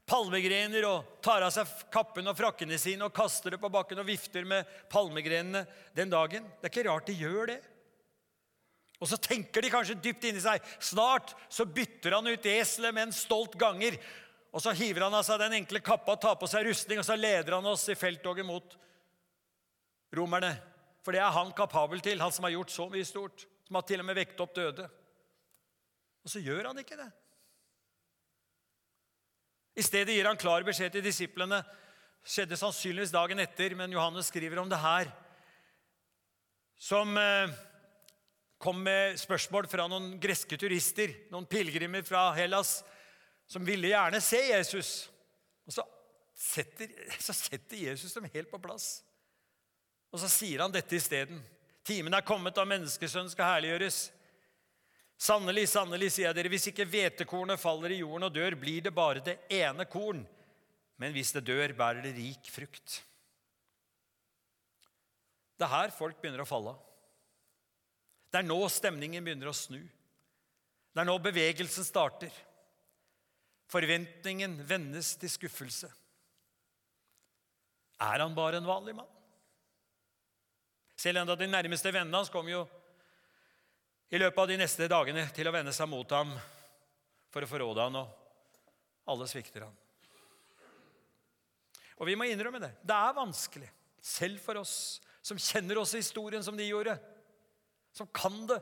palmegrener 0.10 0.86
og 0.88 1.20
tar 1.24 1.46
av 1.46 1.54
seg 1.56 1.70
kappen 1.94 2.28
og 2.28 2.38
frakkene 2.38 2.78
sine 2.82 3.08
og 3.08 3.16
kaster 3.16 3.56
det 3.56 3.62
på 3.62 3.72
bakken 3.72 4.02
og 4.02 4.08
vifter 4.08 4.48
med 4.48 4.68
palmegrenene 4.92 5.64
den 5.96 6.12
dagen. 6.12 6.50
Det 6.60 6.68
er 6.68 6.74
ikke 6.74 6.90
rart 6.90 7.08
de 7.08 7.16
gjør 7.18 7.54
det. 7.54 7.60
Og 9.04 9.10
så 9.10 9.20
tenker 9.20 9.64
de 9.64 9.72
kanskje 9.72 10.00
dypt 10.00 10.30
inni 10.30 10.44
seg 10.44 10.64
snart 10.84 11.34
så 11.52 11.66
bytter 11.68 12.16
han 12.16 12.30
ut 12.30 12.46
eselet 12.48 12.96
med 12.96 13.10
en 13.10 13.16
stolt 13.16 13.58
ganger. 13.60 13.98
Og 14.54 14.62
så 14.64 14.72
hiver 14.78 15.08
han 15.08 15.18
av 15.18 15.26
seg 15.26 15.42
den 15.42 15.58
enkle 15.58 15.82
kappa, 15.84 16.14
og 16.14 16.22
tar 16.22 16.38
på 16.40 16.48
seg 16.48 16.68
rustning, 16.68 17.00
og 17.02 17.08
så 17.08 17.18
leder 17.18 17.56
han 17.56 17.66
oss 17.66 17.88
i 17.90 17.98
felttoget 17.98 18.46
mot 18.46 18.76
romerne. 20.14 20.54
For 21.04 21.16
det 21.16 21.24
er 21.24 21.34
han 21.36 21.52
kapabel 21.58 22.04
til, 22.06 22.22
han 22.22 22.32
som 22.32 22.46
har 22.46 22.54
gjort 22.54 22.72
så 22.72 22.86
mye 22.94 23.08
stort. 23.08 23.48
Som 23.66 23.80
har 23.80 23.88
til 23.90 24.04
og 24.04 24.08
med 24.08 24.20
vekt 24.20 24.40
opp 24.44 24.54
døde. 24.56 24.86
Og 26.24 26.32
så 26.32 26.40
gjør 26.44 26.70
han 26.70 26.80
ikke 26.80 27.00
det. 27.00 27.10
I 29.74 29.84
stedet 29.84 30.14
gir 30.14 30.30
han 30.30 30.40
klar 30.40 30.66
beskjed 30.66 30.94
til 30.94 31.06
disiplene. 31.06 31.64
Skjedde 32.24 32.58
sannsynligvis 32.60 33.14
dagen 33.14 33.42
etter, 33.44 33.74
men 33.76 33.94
Johannes 33.94 34.30
skriver 34.30 34.62
om 34.62 34.70
det 34.70 34.80
her. 34.80 35.10
Som 36.80 37.18
eh, 37.18 37.54
kom 38.62 38.80
med 38.86 39.18
spørsmål 39.20 39.68
fra 39.72 39.88
noen 39.92 40.14
greske 40.22 40.58
turister, 40.60 41.16
noen 41.34 41.48
pilegrimer 41.50 42.06
fra 42.08 42.30
Hellas, 42.38 42.82
som 43.50 43.66
ville 43.68 43.92
gjerne 43.92 44.22
se 44.24 44.40
Jesus. 44.52 44.94
Og 45.68 45.76
så 45.76 45.88
setter, 46.38 46.94
så 47.26 47.36
setter 47.36 47.82
Jesus 47.90 48.14
dem 48.16 48.30
helt 48.34 48.52
på 48.52 48.62
plass. 48.62 49.02
Og 50.14 50.22
så 50.22 50.30
sier 50.30 50.62
han 50.62 50.74
dette 50.74 50.96
isteden. 50.96 51.42
Timen 51.84 52.14
er 52.14 52.24
kommet 52.24 52.56
da 52.56 52.64
menneskesønnen 52.68 53.32
skal 53.34 53.56
herliggjøres. 53.56 54.06
Sannelig, 55.20 55.70
sannelig, 55.72 56.12
sier 56.12 56.30
jeg 56.30 56.38
dere, 56.38 56.52
hvis 56.52 56.68
ikke 56.72 56.88
hvetekornet 56.90 57.62
faller 57.62 57.94
i 57.96 58.02
jorden 58.02 58.28
og 58.28 58.34
dør, 58.36 58.58
blir 58.60 58.84
det 58.84 58.94
bare 58.96 59.24
det 59.24 59.38
ene 59.54 59.86
korn. 59.88 60.24
Men 61.00 61.14
hvis 61.16 61.32
det 61.36 61.46
dør, 61.48 61.74
bærer 61.78 62.04
det 62.04 62.16
rik 62.18 62.50
frukt. 62.52 63.00
Det 65.58 65.68
er 65.68 65.74
her 65.74 65.94
folk 65.96 66.20
begynner 66.20 66.44
å 66.44 66.50
falle. 66.50 66.74
Det 68.34 68.42
er 68.42 68.48
nå 68.48 68.58
stemningen 68.74 69.24
begynner 69.24 69.52
å 69.52 69.56
snu. 69.56 69.80
Det 70.94 71.02
er 71.02 71.08
nå 71.08 71.16
bevegelsen 71.22 71.86
starter. 71.86 72.34
Forventningen 73.72 74.58
vendes 74.68 75.14
til 75.22 75.32
skuffelse. 75.32 75.90
Er 78.04 78.20
han 78.20 78.36
bare 78.36 78.60
en 78.60 78.68
vanlig 78.68 78.96
mann? 78.98 79.10
Selv 81.00 81.22
en 81.22 81.34
av 81.34 81.40
de 81.40 81.48
nærmeste 81.50 81.92
vennene 81.94 82.20
hans 82.20 82.32
kom 82.34 82.50
jo 82.50 82.66
i 84.14 84.20
løpet 84.22 84.44
av 84.44 84.50
de 84.52 84.60
neste 84.62 84.86
dagene 84.90 85.24
til 85.34 85.48
å 85.50 85.54
vende 85.56 85.74
seg 85.74 85.90
mot 85.90 86.12
ham 86.14 86.36
for 87.34 87.42
å 87.42 87.50
forråde 87.50 87.82
ham, 87.82 87.96
og 87.98 89.10
alle 89.10 89.26
svikter 89.30 89.66
ham. 89.66 89.74
Og 91.98 92.06
vi 92.10 92.18
må 92.18 92.28
innrømme 92.30 92.62
det. 92.62 92.74
Det 92.84 92.98
er 92.98 93.16
vanskelig 93.16 93.70
Selv 94.04 94.42
for 94.44 94.60
oss 94.60 95.00
som 95.24 95.40
kjenner 95.40 95.78
oss 95.80 95.94
i 95.96 96.02
historien 96.02 96.44
som 96.44 96.58
de 96.60 96.66
gjorde. 96.68 96.98
Som 97.96 98.10
kan 98.12 98.36
det. 98.50 98.58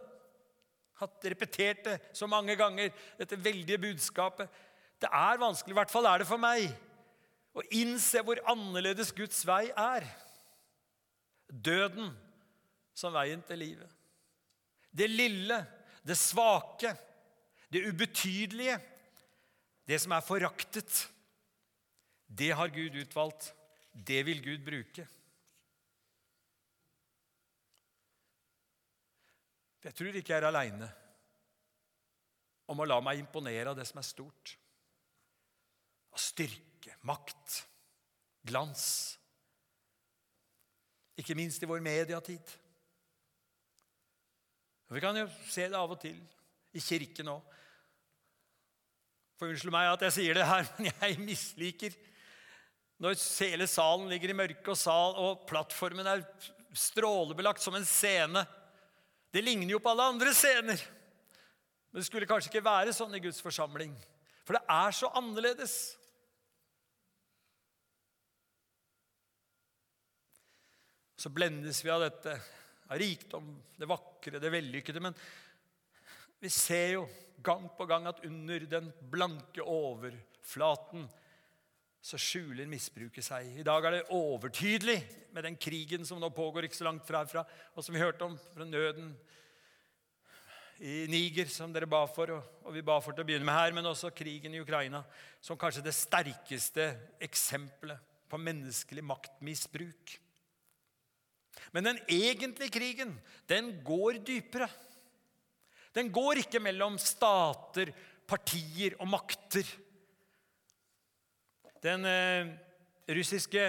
Hatt 1.02 1.26
repetert 1.34 1.82
det 1.88 1.96
så 2.14 2.28
mange 2.30 2.54
ganger, 2.60 2.92
dette 3.18 3.40
veldige 3.42 3.82
budskapet. 3.82 4.52
Det 5.02 5.10
er 5.10 5.42
vanskelig, 5.42 5.74
i 5.74 5.80
hvert 5.80 5.90
fall 5.90 6.06
er 6.06 6.22
det 6.22 6.28
for 6.30 6.38
meg, 6.38 6.68
å 7.58 7.64
innse 7.74 8.22
hvor 8.22 8.38
annerledes 8.54 9.10
Guds 9.18 9.42
vei 9.50 9.64
er. 9.74 10.06
Døden 11.50 12.14
som 12.94 13.18
veien 13.18 13.42
til 13.50 13.64
livet. 13.66 13.90
Det 14.92 15.08
lille, 15.08 15.58
det 16.04 16.18
svake, 16.20 16.92
det 17.72 17.86
ubetydelige, 17.88 18.78
det 19.88 20.00
som 20.02 20.12
er 20.16 20.26
foraktet. 20.26 21.08
Det 22.28 22.52
har 22.56 22.72
Gud 22.72 22.96
utvalgt. 22.96 23.54
Det 23.92 24.22
vil 24.26 24.44
Gud 24.44 24.64
bruke. 24.66 25.08
Jeg 29.82 29.96
tror 29.98 30.16
ikke 30.16 30.34
jeg 30.34 30.44
er 30.44 30.48
aleine 30.48 30.88
om 32.72 32.80
å 32.80 32.88
la 32.88 33.00
meg 33.04 33.20
imponere 33.20 33.72
av 33.72 33.80
det 33.80 33.88
som 33.90 34.00
er 34.00 34.08
stort. 34.08 34.54
Av 36.14 36.22
styrke, 36.22 36.96
makt, 37.08 37.58
glans. 38.48 38.86
Ikke 41.20 41.36
minst 41.36 41.64
i 41.64 41.70
vår 41.70 41.84
mediatid. 41.84 42.54
Og 44.92 44.98
Vi 44.98 45.02
kan 45.06 45.16
jo 45.16 45.24
se 45.48 45.70
det 45.72 45.78
av 45.80 45.92
og 45.94 46.02
til 46.04 46.18
i 46.76 46.82
kirken 46.84 47.30
òg. 47.32 47.46
For 49.40 49.48
unnskyld 49.48 49.72
meg 49.72 49.88
at 49.88 50.04
jeg 50.04 50.16
sier 50.18 50.36
det 50.36 50.48
her, 50.50 50.68
men 50.76 50.90
jeg 50.92 51.22
misliker 51.24 51.96
når 53.02 53.16
hele 53.42 53.66
salen 53.72 54.12
ligger 54.12 54.30
i 54.30 54.36
mørke, 54.38 54.68
og, 54.68 54.78
sal, 54.78 55.16
og 55.18 55.48
plattformen 55.50 56.06
er 56.06 56.20
strålebelagt 56.78 57.64
som 57.64 57.74
en 57.74 57.88
scene. 57.88 58.44
Det 59.34 59.42
ligner 59.42 59.74
jo 59.74 59.80
på 59.82 59.90
alle 59.96 60.12
andre 60.12 60.36
scener. 60.38 60.84
Men 61.90 61.98
det 62.04 62.06
skulle 62.06 62.28
kanskje 62.30 62.52
ikke 62.52 62.68
være 62.68 62.94
sånn 62.94 63.16
i 63.18 63.24
Guds 63.24 63.42
forsamling. 63.42 63.96
For 64.46 64.60
det 64.60 64.62
er 64.76 64.94
så 64.94 65.10
annerledes. 65.18 65.80
Så 71.18 71.32
blendes 71.34 71.80
vi 71.82 71.96
av 71.96 72.04
dette, 72.04 72.38
av 72.92 73.00
rikdom, 73.00 73.48
det 73.80 73.88
vakre, 73.90 74.42
det 74.42 74.52
vellykkede. 74.52 75.02
Men 75.04 75.16
vi 76.42 76.52
ser 76.52 76.98
jo 76.98 77.08
gang 77.42 77.70
på 77.78 77.88
gang 77.90 78.08
at 78.10 78.22
under 78.28 78.68
den 78.70 78.92
blanke 79.12 79.64
overflaten 79.64 81.08
så 82.02 82.18
skjuler 82.18 82.70
misbruket 82.70 83.24
seg. 83.26 83.48
I 83.62 83.66
dag 83.66 83.86
er 83.86 84.00
det 84.00 84.08
overtydelig 84.18 84.98
med 85.32 85.46
den 85.46 85.58
krigen 85.62 86.06
som 86.08 86.20
nå 86.22 86.32
pågår 86.34 86.66
ikke 86.66 86.80
så 86.80 86.88
langt 86.88 87.06
fra 87.08 87.22
herfra, 87.22 87.46
og 87.76 87.86
som 87.86 87.96
vi 87.96 88.02
hørte 88.02 88.26
om 88.26 88.40
fra 88.52 88.66
nøden 88.66 89.14
i 90.82 91.06
Niger, 91.06 91.46
som 91.46 91.70
dere 91.74 91.86
ba 91.86 92.02
for, 92.10 92.34
og 92.34 92.74
vi 92.74 92.82
ba 92.82 92.96
for 93.06 93.14
til 93.14 93.22
å 93.22 93.28
begynne 93.30 93.46
med 93.46 93.54
her, 93.54 93.74
men 93.78 93.86
også 93.86 94.10
krigen 94.18 94.56
i 94.58 94.64
Ukraina, 94.64 95.04
som 95.38 95.60
kanskje 95.62 95.86
det 95.86 95.94
sterkeste 95.94 96.88
eksempelet 97.22 98.02
på 98.32 98.40
menneskelig 98.42 99.04
maktmisbruk. 99.06 100.16
Men 101.72 101.88
den 101.88 102.00
egentlige 102.12 102.74
krigen, 102.74 103.14
den 103.50 103.74
går 103.86 104.22
dypere. 104.28 104.70
Den 105.96 106.12
går 106.14 106.44
ikke 106.44 106.62
mellom 106.64 106.98
stater, 107.02 107.92
partier 108.28 108.96
og 109.00 109.10
makter. 109.12 109.68
Den 111.84 112.06
eh, 112.08 112.52
russiske 113.12 113.66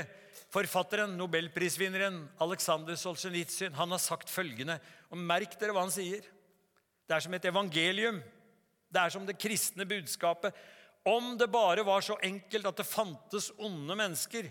forfatteren, 0.52 1.16
nobelprisvinneren 1.18 2.20
Aleksandr 2.44 2.94
Solzjenitsyn, 3.00 3.74
han 3.74 3.94
har 3.94 4.02
sagt 4.02 4.30
følgende 4.30 4.78
og 5.10 5.18
Merk 5.18 5.56
dere 5.60 5.74
hva 5.74 5.86
han 5.86 5.94
sier. 5.94 6.22
Det 7.08 7.16
er 7.16 7.24
som 7.24 7.34
et 7.36 7.48
evangelium. 7.48 8.20
Det 8.92 9.00
er 9.00 9.12
som 9.12 9.24
det 9.26 9.40
kristne 9.40 9.86
budskapet. 9.88 10.54
Om 11.08 11.34
det 11.40 11.50
bare 11.50 11.82
var 11.84 12.04
så 12.04 12.18
enkelt 12.22 12.68
at 12.68 12.78
det 12.78 12.86
fantes 12.86 13.50
onde 13.58 13.96
mennesker 13.98 14.50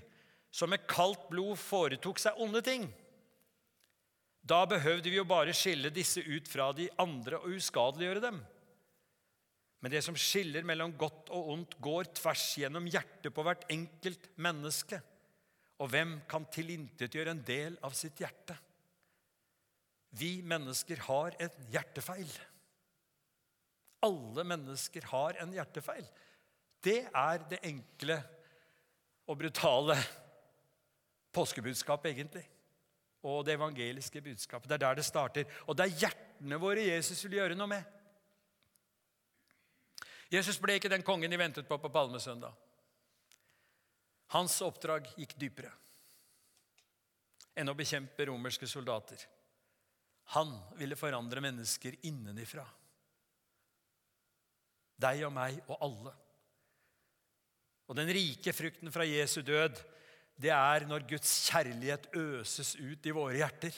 som 0.52 0.74
med 0.74 0.84
kaldt 0.89 1.30
blod 1.32 1.56
foretok 1.62 2.20
seg 2.20 2.41
onde 2.44 2.60
ting. 2.65 2.89
Da 4.41 4.63
behøvde 4.65 5.12
vi 5.12 5.19
jo 5.19 5.27
bare 5.27 5.54
skille 5.56 5.91
disse 5.93 6.23
ut 6.25 6.49
fra 6.49 6.71
de 6.73 6.88
andre 7.01 7.39
og 7.39 7.54
uskadeliggjøre 7.58 8.23
dem. 8.23 8.39
Men 9.82 9.93
det 9.93 10.04
som 10.06 10.17
skiller 10.17 10.65
mellom 10.65 10.93
godt 10.97 11.32
og 11.34 11.54
ondt, 11.56 11.77
går 11.82 12.12
tvers 12.17 12.43
gjennom 12.62 12.89
hjertet 12.89 13.34
på 13.34 13.45
hvert 13.45 13.65
enkelt 13.73 14.27
menneske. 14.41 14.99
Og 15.82 15.89
hvem 15.89 16.19
kan 16.30 16.45
tilintetgjøre 16.54 17.34
en 17.34 17.41
del 17.45 17.77
av 17.86 17.95
sitt 17.97 18.21
hjerte? 18.21 18.58
Vi 20.17 20.41
mennesker 20.45 21.01
har 21.08 21.38
en 21.41 21.69
hjertefeil. 21.73 22.30
Alle 24.06 24.45
mennesker 24.45 25.06
har 25.13 25.38
en 25.41 25.54
hjertefeil. 25.56 26.06
Det 26.82 27.04
er 27.08 27.43
det 27.49 27.62
enkle 27.69 28.17
og 29.30 29.38
brutale 29.38 29.95
påskebudskapet, 31.34 32.12
egentlig. 32.12 32.43
Og 33.27 33.43
det 33.45 33.53
evangeliske 33.53 34.21
budskapet. 34.21 34.69
Det 34.69 34.77
er 34.79 34.86
der 34.86 34.97
det 34.97 35.05
starter. 35.05 35.49
Og 35.67 35.77
det 35.77 35.86
er 35.86 35.99
hjertene 36.05 36.57
våre 36.62 36.88
Jesus 36.88 37.21
vil 37.25 37.38
gjøre 37.38 37.57
noe 37.57 37.69
med. 37.69 37.84
Jesus 40.31 40.57
ble 40.63 40.77
ikke 40.79 40.89
den 40.91 41.03
kongen 41.03 41.31
de 41.31 41.38
ventet 41.38 41.67
på 41.67 41.77
på 41.77 41.91
palmesøndag. 41.91 42.55
Hans 44.31 44.55
oppdrag 44.63 45.10
gikk 45.19 45.36
dypere 45.36 45.73
enn 47.60 47.67
å 47.67 47.75
bekjempe 47.75 48.25
romerske 48.29 48.67
soldater. 48.69 49.19
Han 50.38 50.53
ville 50.79 50.95
forandre 50.95 51.43
mennesker 51.43 51.97
innenifra. 52.07 52.63
Deg 55.01 55.25
og 55.27 55.34
meg 55.36 55.57
og 55.67 55.81
alle. 55.84 56.13
Og 57.91 57.97
den 57.99 58.12
rike 58.15 58.53
frukten 58.55 58.93
fra 58.93 59.03
Jesu 59.03 59.41
død, 59.43 59.81
det 60.39 60.52
er 60.54 60.86
når 60.89 61.08
Guds 61.10 61.32
kjærlighet 61.50 62.08
øses 62.17 62.76
ut 62.80 63.06
i 63.06 63.13
våre 63.15 63.39
hjerter. 63.39 63.76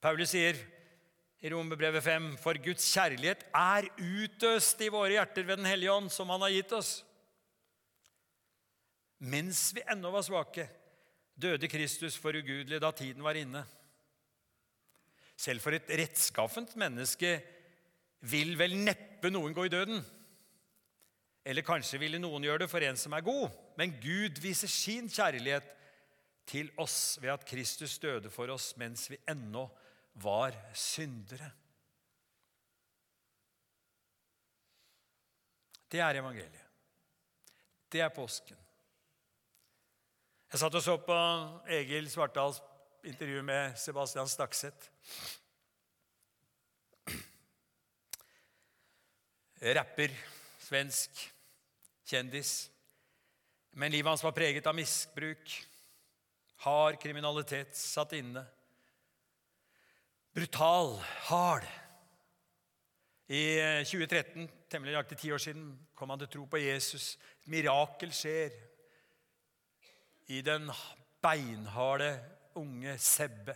Paulus 0.00 0.32
sier 0.32 0.58
i 1.40 1.50
Romerbrevet 1.52 2.04
5.: 2.04 2.32
For 2.40 2.58
Guds 2.60 2.84
kjærlighet 2.92 3.46
er 3.56 3.88
utøst 3.96 4.80
i 4.84 4.90
våre 4.92 5.16
hjerter 5.16 5.46
ved 5.46 5.60
Den 5.60 5.70
hellige 5.70 5.92
ånd, 5.92 6.10
som 6.12 6.28
Han 6.30 6.44
har 6.44 6.54
gitt 6.54 6.72
oss. 6.76 7.00
Mens 9.20 9.70
vi 9.76 9.84
ennå 9.84 10.12
var 10.12 10.24
svake, 10.24 10.64
døde 11.36 11.68
Kristus 11.68 12.16
for 12.16 12.36
ugudelig 12.36 12.80
da 12.80 12.90
tiden 12.92 13.24
var 13.24 13.36
inne. 13.36 13.64
Selv 15.36 15.60
for 15.64 15.76
et 15.76 15.88
rettskaffent 15.88 16.72
menneske 16.76 17.38
vil 18.28 18.56
vel 18.60 18.76
neppe 18.76 19.30
noen 19.32 19.54
gå 19.56 19.64
i 19.64 19.72
døden. 19.72 20.00
Eller 21.44 21.64
kanskje 21.64 22.00
ville 22.00 22.20
noen 22.20 22.44
gjøre 22.44 22.64
det 22.64 22.70
for 22.72 22.84
en 22.84 22.98
som 23.00 23.16
er 23.16 23.24
god. 23.24 23.48
Men 23.80 23.94
Gud 23.96 24.42
viser 24.44 24.68
sin 24.68 25.06
kjærlighet 25.08 25.64
til 26.50 26.68
oss 26.82 27.16
ved 27.22 27.32
at 27.32 27.46
Kristus 27.48 27.94
døde 28.02 28.28
for 28.30 28.52
oss 28.52 28.74
mens 28.76 29.06
vi 29.08 29.16
ennå 29.30 29.62
var 30.20 30.56
syndere. 30.76 31.48
Det 35.90 36.00
er 36.00 36.18
evangeliet. 36.20 36.66
Det 37.92 38.02
er 38.04 38.12
påsken. 38.14 38.58
Jeg 40.52 40.60
satt 40.60 40.76
og 40.76 40.82
så 40.82 40.96
på 41.06 41.16
Egil 41.70 42.10
Svartdals 42.10 42.60
intervju 43.06 43.42
med 43.42 43.78
Sebastian 43.80 44.28
Stakseth. 44.28 44.90
Rapper, 49.60 50.12
svensk, 50.58 51.24
kjendis. 52.06 52.70
Men 53.70 53.92
livet 53.92 54.10
hans 54.10 54.24
var 54.24 54.34
preget 54.34 54.66
av 54.66 54.74
misbruk, 54.74 55.52
hard 56.64 56.98
kriminalitet, 57.02 57.76
satt 57.76 58.12
inne 58.18 58.44
brutal, 60.32 60.98
hard. 61.28 61.64
I 63.26 63.42
2013, 63.84 64.42
eh, 64.42 64.48
temmelig 64.70 64.94
nøyaktig 64.94 65.18
ti 65.20 65.30
år 65.34 65.42
siden, 65.42 65.72
kom 65.94 66.10
han 66.10 66.22
til 66.22 66.30
tro 66.32 66.46
på 66.50 66.62
Jesus. 66.62 67.16
Et 67.42 67.50
mirakel 67.52 68.12
skjer 68.14 68.54
i 70.30 70.40
den 70.46 70.70
beinharde 71.22 72.12
unge 72.58 72.96
Sebbe. 72.98 73.54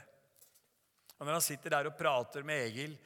Og 1.19 1.27
Når 1.27 1.39
han 1.39 1.47
sitter 1.47 1.71
der 1.71 1.91
og 1.91 1.99
prater 1.99 2.43
med 2.47 2.67
Egil, 2.69 2.97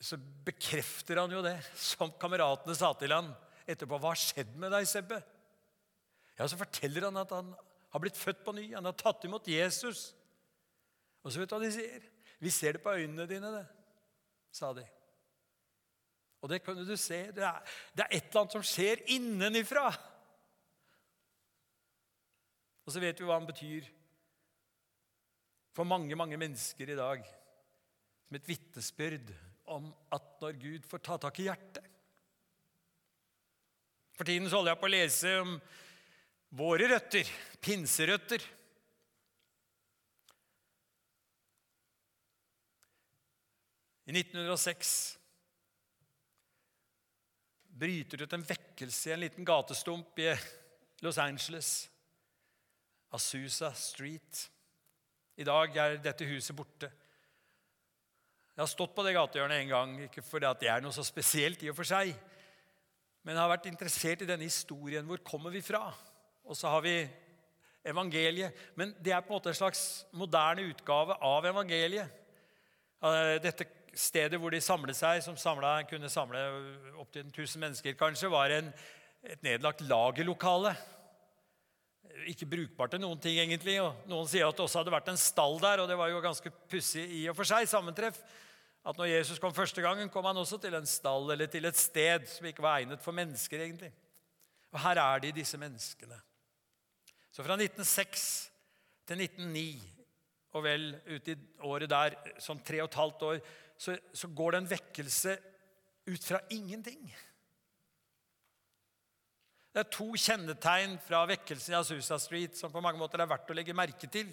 så 0.00 0.16
bekrefter 0.18 1.18
han 1.20 1.32
jo 1.32 1.42
det 1.42 1.56
som 1.74 2.12
kameratene 2.20 2.76
sa 2.78 2.92
til 2.94 3.12
han 3.12 3.32
etterpå. 3.68 3.98
'Hva 3.98 4.12
har 4.14 4.20
skjedd 4.20 4.54
med 4.56 4.72
deg, 4.72 4.86
Sebbe?' 4.88 5.22
Ja, 6.38 6.46
Så 6.46 6.56
forteller 6.56 7.08
han 7.08 7.16
at 7.16 7.32
han 7.34 7.54
har 7.90 8.00
blitt 8.00 8.16
født 8.16 8.44
på 8.44 8.54
ny. 8.54 8.74
Han 8.74 8.84
har 8.84 8.92
tatt 8.92 9.24
imot 9.24 9.48
Jesus. 9.48 10.14
Og 11.24 11.32
så 11.32 11.40
vet 11.40 11.50
du 11.50 11.56
hva 11.56 11.64
de 11.64 11.72
sier? 11.74 12.04
Vi 12.38 12.50
ser 12.54 12.76
det 12.76 12.82
på 12.84 12.94
øynene 12.94 13.26
dine, 13.26 13.50
det, 13.50 13.66
sa 14.54 14.70
de. 14.72 14.84
Og 16.40 16.52
det 16.52 16.62
kunne 16.62 16.86
du 16.86 16.94
se. 16.96 17.32
Det 17.34 17.42
er, 17.42 17.58
det 17.96 18.04
er 18.04 18.14
et 18.14 18.28
eller 18.28 18.44
annet 18.44 18.54
som 18.54 18.62
skjer 18.62 19.02
innenifra. 19.10 19.88
Og 22.86 22.94
så 22.94 23.02
vet 23.02 23.18
vi 23.18 23.26
hva 23.26 23.40
han 23.40 23.48
betyr 23.48 23.88
for 25.74 25.88
mange, 25.88 26.14
mange 26.16 26.38
mennesker 26.38 26.94
i 26.94 26.98
dag. 26.98 27.26
Som 28.28 28.38
et 28.38 28.48
vitnesbyrd 28.48 29.34
om 29.74 29.90
at 30.14 30.38
når 30.40 30.60
Gud 30.62 30.86
får 30.88 31.02
ta 31.04 31.18
tak 31.20 31.42
i 31.42 31.48
hjertet 31.50 31.97
For 34.18 34.26
tiden 34.26 34.50
så 34.50 34.58
holder 34.58 34.74
jeg 34.74 34.80
på 34.80 34.88
å 34.88 34.90
lese 34.90 35.32
om 35.38 35.50
våre 36.58 36.88
røtter, 36.90 37.28
pinserøtter. 37.62 38.42
I 44.08 44.14
1906 44.16 44.90
bryter 47.78 48.18
det 48.18 48.26
ut 48.26 48.34
en 48.34 48.46
vekkelse 48.48 49.10
i 49.10 49.14
en 49.14 49.22
liten 49.22 49.46
gatestump 49.46 50.18
i 50.18 50.32
Los 51.06 51.20
Angeles. 51.22 51.70
Asusa 53.14 53.70
Street. 53.78 54.48
I 55.38 55.46
dag 55.46 55.76
er 55.78 56.00
dette 56.02 56.26
huset 56.26 56.56
borte. 56.58 56.90
Jeg 58.56 58.64
har 58.64 58.72
stått 58.72 58.96
på 58.96 59.04
det 59.06 59.14
gatehjørnet 59.14 59.62
en 59.62 59.70
gang, 59.70 59.94
ikke 60.08 60.26
fordi 60.26 60.50
det 60.58 60.72
er 60.72 60.82
noe 60.82 60.96
så 60.96 61.06
spesielt, 61.06 61.62
i 61.62 61.70
og 61.70 61.78
for 61.78 61.86
seg, 61.86 62.10
men 63.26 63.38
har 63.38 63.50
vært 63.50 63.66
interessert 63.70 64.22
i 64.24 64.28
denne 64.28 64.46
historien. 64.46 65.06
Hvor 65.06 65.20
kommer 65.26 65.52
vi 65.54 65.64
fra? 65.64 65.88
Og 66.48 66.56
så 66.56 66.70
har 66.72 66.84
vi 66.84 66.94
evangeliet. 67.88 68.54
Men 68.78 68.94
det 69.02 69.12
er 69.12 69.24
på 69.24 69.32
en 69.32 69.38
måte 69.38 69.52
en 69.52 69.58
slags 69.58 69.82
moderne 70.16 70.68
utgave 70.70 71.16
av 71.24 71.48
evangeliet. 71.50 72.14
Dette 73.44 73.66
stedet 73.98 74.38
hvor 74.40 74.52
de 74.54 74.60
samlet 74.62 74.96
seg, 74.98 75.22
som 75.24 75.36
samlet, 75.38 75.88
kunne 75.90 76.10
samle 76.12 76.40
opptil 77.00 77.26
1000 77.26 77.62
mennesker, 77.62 77.98
kanskje, 77.98 78.30
var 78.32 78.52
en, 78.54 78.70
et 79.26 79.42
nedlagt 79.46 79.82
lagerlokale. 79.86 80.74
Ikke 82.30 82.48
brukbart 82.50 82.94
til 82.94 83.02
noen 83.02 83.20
ting, 83.22 83.38
egentlig. 83.40 83.78
og 83.82 84.08
Noen 84.10 84.28
sier 84.30 84.48
at 84.48 84.58
det 84.58 84.66
også 84.66 84.82
hadde 84.82 84.94
vært 84.94 85.10
en 85.12 85.20
stall 85.20 85.58
der, 85.62 85.82
og 85.82 85.90
det 85.90 85.98
var 85.98 86.10
jo 86.12 86.22
ganske 86.24 86.52
pussig 86.70 87.06
i 87.20 87.24
og 87.30 87.36
for 87.38 87.48
seg 87.48 87.68
sammentreff. 87.70 88.20
At 88.86 88.98
når 88.98 89.10
Jesus 89.10 89.40
kom 89.42 89.54
første 89.54 89.82
gangen, 89.82 90.10
kom 90.12 90.24
han 90.24 90.36
også 90.38 90.58
til 90.62 90.74
en 90.78 90.86
stall 90.86 91.30
eller 91.34 91.50
til 91.50 91.66
et 91.68 91.76
sted 91.76 92.26
som 92.30 92.46
ikke 92.46 92.62
var 92.64 92.78
egnet 92.78 93.02
for 93.02 93.16
mennesker, 93.16 93.60
egentlig. 93.64 93.92
Og 94.72 94.80
her 94.80 95.00
er 95.02 95.22
de, 95.24 95.32
disse 95.32 95.58
menneskene. 95.60 96.18
Så 97.32 97.44
fra 97.44 97.56
1906 97.58 98.50
til 99.08 99.20
1909, 99.24 99.94
og 100.56 100.64
vel 100.64 100.90
ut 101.06 101.28
i 101.28 101.36
året 101.68 101.90
der, 101.90 102.16
sånn 102.40 102.60
tre 102.64 102.80
og 102.82 102.88
et 102.88 102.98
halvt 102.98 103.24
år, 103.28 103.40
så, 103.78 103.94
så 104.14 104.30
går 104.34 104.54
det 104.54 104.60
en 104.62 104.70
vekkelse 104.72 105.34
ut 106.08 106.24
fra 106.24 106.40
ingenting. 106.54 107.02
Det 109.72 109.84
er 109.84 109.92
to 109.94 110.08
kjennetegn 110.18 110.96
fra 111.04 111.20
vekkelsen 111.28 111.74
i 111.74 111.78
Asusa 111.78 112.16
Street 112.18 112.56
som 112.58 112.72
på 112.72 112.82
mange 112.82 112.98
måter 112.98 113.20
er 113.22 113.28
verdt 113.30 113.52
å 113.52 113.56
legge 113.56 113.76
merke 113.76 114.08
til. 114.10 114.30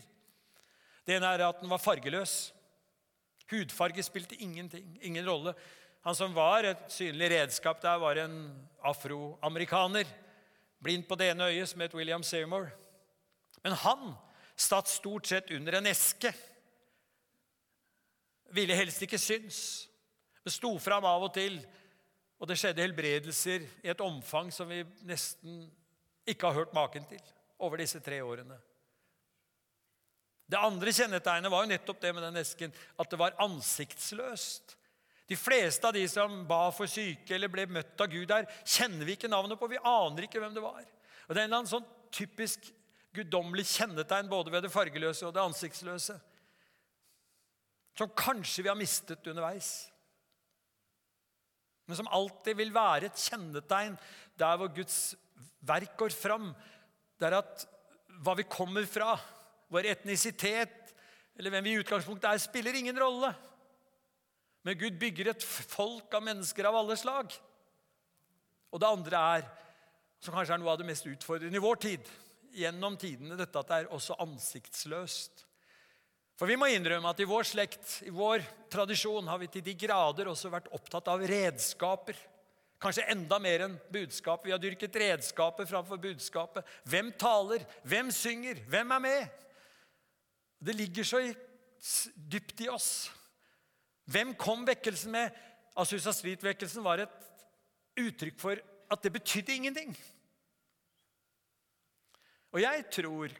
Det 1.06 1.18
ene 1.18 1.30
er 1.36 1.44
at 1.46 1.60
den 1.62 1.70
var 1.70 1.84
fargeløs. 1.84 2.55
Hudfarge 3.52 4.04
spilte 4.04 4.38
ingenting, 4.42 4.98
ingen 5.02 5.28
rolle. 5.28 5.54
Han 6.06 6.16
som 6.16 6.34
var 6.34 6.66
et 6.66 6.88
synlig 6.94 7.32
redskap 7.32 7.82
der, 7.82 7.98
var 8.02 8.18
en 8.22 8.36
afroamerikaner. 8.84 10.10
Blind 10.84 11.08
på 11.08 11.18
det 11.18 11.32
ene 11.32 11.50
øyet, 11.50 11.70
som 11.70 11.82
het 11.82 11.96
William 11.96 12.24
Seymour. 12.24 12.70
Men 13.64 13.78
han 13.82 14.12
satt 14.56 14.90
stort 14.90 15.28
sett 15.28 15.52
under 15.52 15.78
en 15.78 15.90
eske 15.90 16.34
ville 18.56 18.78
helst 18.78 19.02
ikke 19.04 19.20
syns, 19.20 19.60
men 20.44 20.54
sto 20.54 20.72
fram 20.82 21.06
av 21.08 21.28
og 21.28 21.34
til. 21.36 21.58
Og 22.36 22.50
det 22.50 22.58
skjedde 22.60 22.84
helbredelser 22.84 23.64
i 23.86 23.90
et 23.92 24.02
omfang 24.04 24.52
som 24.54 24.68
vi 24.70 24.82
nesten 25.08 25.64
ikke 26.28 26.50
har 26.50 26.60
hørt 26.60 26.74
maken 26.76 27.06
til 27.10 27.22
over 27.64 27.80
disse 27.80 28.02
tre 28.04 28.20
årene. 28.24 28.58
Det 30.46 30.62
andre 30.62 30.94
kjennetegnet 30.94 31.52
var 31.52 31.64
jo 31.64 31.72
nettopp 31.72 32.02
det 32.04 32.12
med 32.14 32.26
den 32.28 32.42
esken, 32.42 32.74
at 33.02 33.10
det 33.10 33.20
var 33.20 33.38
ansiktsløst. 33.42 34.76
De 35.26 35.38
fleste 35.40 35.90
av 35.90 35.96
de 35.96 36.04
som 36.10 36.44
ba 36.46 36.68
for 36.76 36.90
syke 36.90 37.34
eller 37.34 37.50
ble 37.50 37.66
møtt 37.66 38.02
av 38.02 38.12
Gud 38.12 38.28
der, 38.30 38.46
kjenner 38.62 39.08
vi 39.08 39.16
ikke 39.18 39.32
navnet 39.32 39.58
på. 39.58 39.72
Vi 39.72 39.82
aner 39.82 40.28
ikke 40.28 40.44
hvem 40.44 40.54
det 40.54 40.62
var. 40.62 40.84
Og 41.26 41.34
Det 41.34 41.40
er 41.40 41.48
en 41.48 41.50
eller 41.50 41.64
annen 41.64 41.72
sånn 41.72 41.88
typisk 42.14 42.70
guddommelig 43.16 43.66
kjennetegn 43.72 44.30
både 44.30 44.54
ved 44.54 44.68
det 44.68 44.74
fargeløse 44.74 45.26
og 45.26 45.34
det 45.34 45.42
ansiktsløse 45.42 46.20
som 47.96 48.12
kanskje 48.12 48.66
vi 48.66 48.72
har 48.72 48.80
mistet 48.80 49.28
underveis. 49.32 49.70
Men 51.86 52.00
som 52.00 52.10
alltid 52.12 52.58
vil 52.60 52.74
være 52.76 53.10
et 53.10 53.22
kjennetegn 53.28 53.96
der 54.40 54.58
hvor 54.60 54.72
Guds 54.76 55.16
verk 55.66 55.96
går 56.00 56.16
fram. 56.16 56.50
Det 57.16 57.30
er 57.30 57.38
at 57.40 57.66
hva 58.26 58.36
vi 58.38 58.48
kommer 58.50 58.88
fra, 58.90 59.16
vår 59.74 59.92
etnisitet 59.94 60.86
eller 61.36 61.52
hvem 61.52 61.66
vi 61.66 61.74
i 61.76 61.82
utgangspunktet 61.82 62.30
er, 62.30 62.40
spiller 62.40 62.78
ingen 62.80 63.00
rolle. 63.00 63.34
Men 64.66 64.78
Gud 64.80 64.96
bygger 65.00 65.34
et 65.34 65.44
folk 65.46 66.14
av 66.16 66.24
mennesker 66.24 66.68
av 66.68 66.78
alle 66.80 66.96
slag. 66.98 67.34
Og 68.72 68.82
det 68.82 68.90
andre 68.90 69.24
er, 69.38 69.50
som 70.24 70.36
kanskje 70.36 70.56
er 70.56 70.62
noe 70.64 70.72
av 70.74 70.80
det 70.80 70.88
mest 70.88 71.08
utfordrende 71.10 71.60
i 71.60 71.64
vår 71.64 71.82
tid, 71.84 72.08
gjennom 72.56 72.96
tidene, 72.98 73.36
dette 73.38 73.60
at 73.60 73.68
det 73.72 73.82
er 73.82 73.92
også 73.94 74.16
ansiktsløst. 74.24 75.44
For 76.40 76.50
vi 76.50 76.58
må 76.60 76.68
innrømme 76.72 77.12
at 77.12 77.20
i 77.24 77.28
vår 77.28 77.48
slekt, 77.48 78.00
i 78.08 78.12
vår 78.16 78.44
tradisjon, 78.72 79.28
har 79.28 79.40
vi 79.40 79.52
til 79.52 79.64
de 79.64 79.76
grader 79.80 80.32
også 80.32 80.52
vært 80.52 80.72
opptatt 80.76 81.12
av 81.12 81.24
redskaper. 81.24 82.18
Kanskje 82.82 83.06
enda 83.12 83.40
mer 83.44 83.68
enn 83.68 83.78
budskap. 83.92 84.44
Vi 84.44 84.52
har 84.52 84.60
dyrket 84.60 84.98
redskaper 85.00 85.68
framfor 85.68 86.00
budskapet. 86.00 86.68
Hvem 86.88 87.14
taler? 87.20 87.64
Hvem 87.88 88.12
synger? 88.12 88.60
Hvem 88.72 88.92
er 88.98 89.04
med? 89.04 89.45
Det 90.60 90.76
ligger 90.76 91.04
så 91.04 91.22
dypt 92.16 92.62
i 92.62 92.70
oss. 92.70 93.12
Hvem 94.06 94.36
kom 94.38 94.66
vekkelsen 94.68 95.12
med? 95.12 95.34
Asusa 95.76 96.14
Street-vekkelsen 96.16 96.84
var 96.86 97.04
et 97.04 97.16
uttrykk 98.00 98.38
for 98.40 98.60
at 98.92 99.04
det 99.04 99.12
betydde 99.16 99.56
ingenting. 99.56 99.96
Og 102.56 102.62
jeg 102.64 102.86
tror 102.94 103.34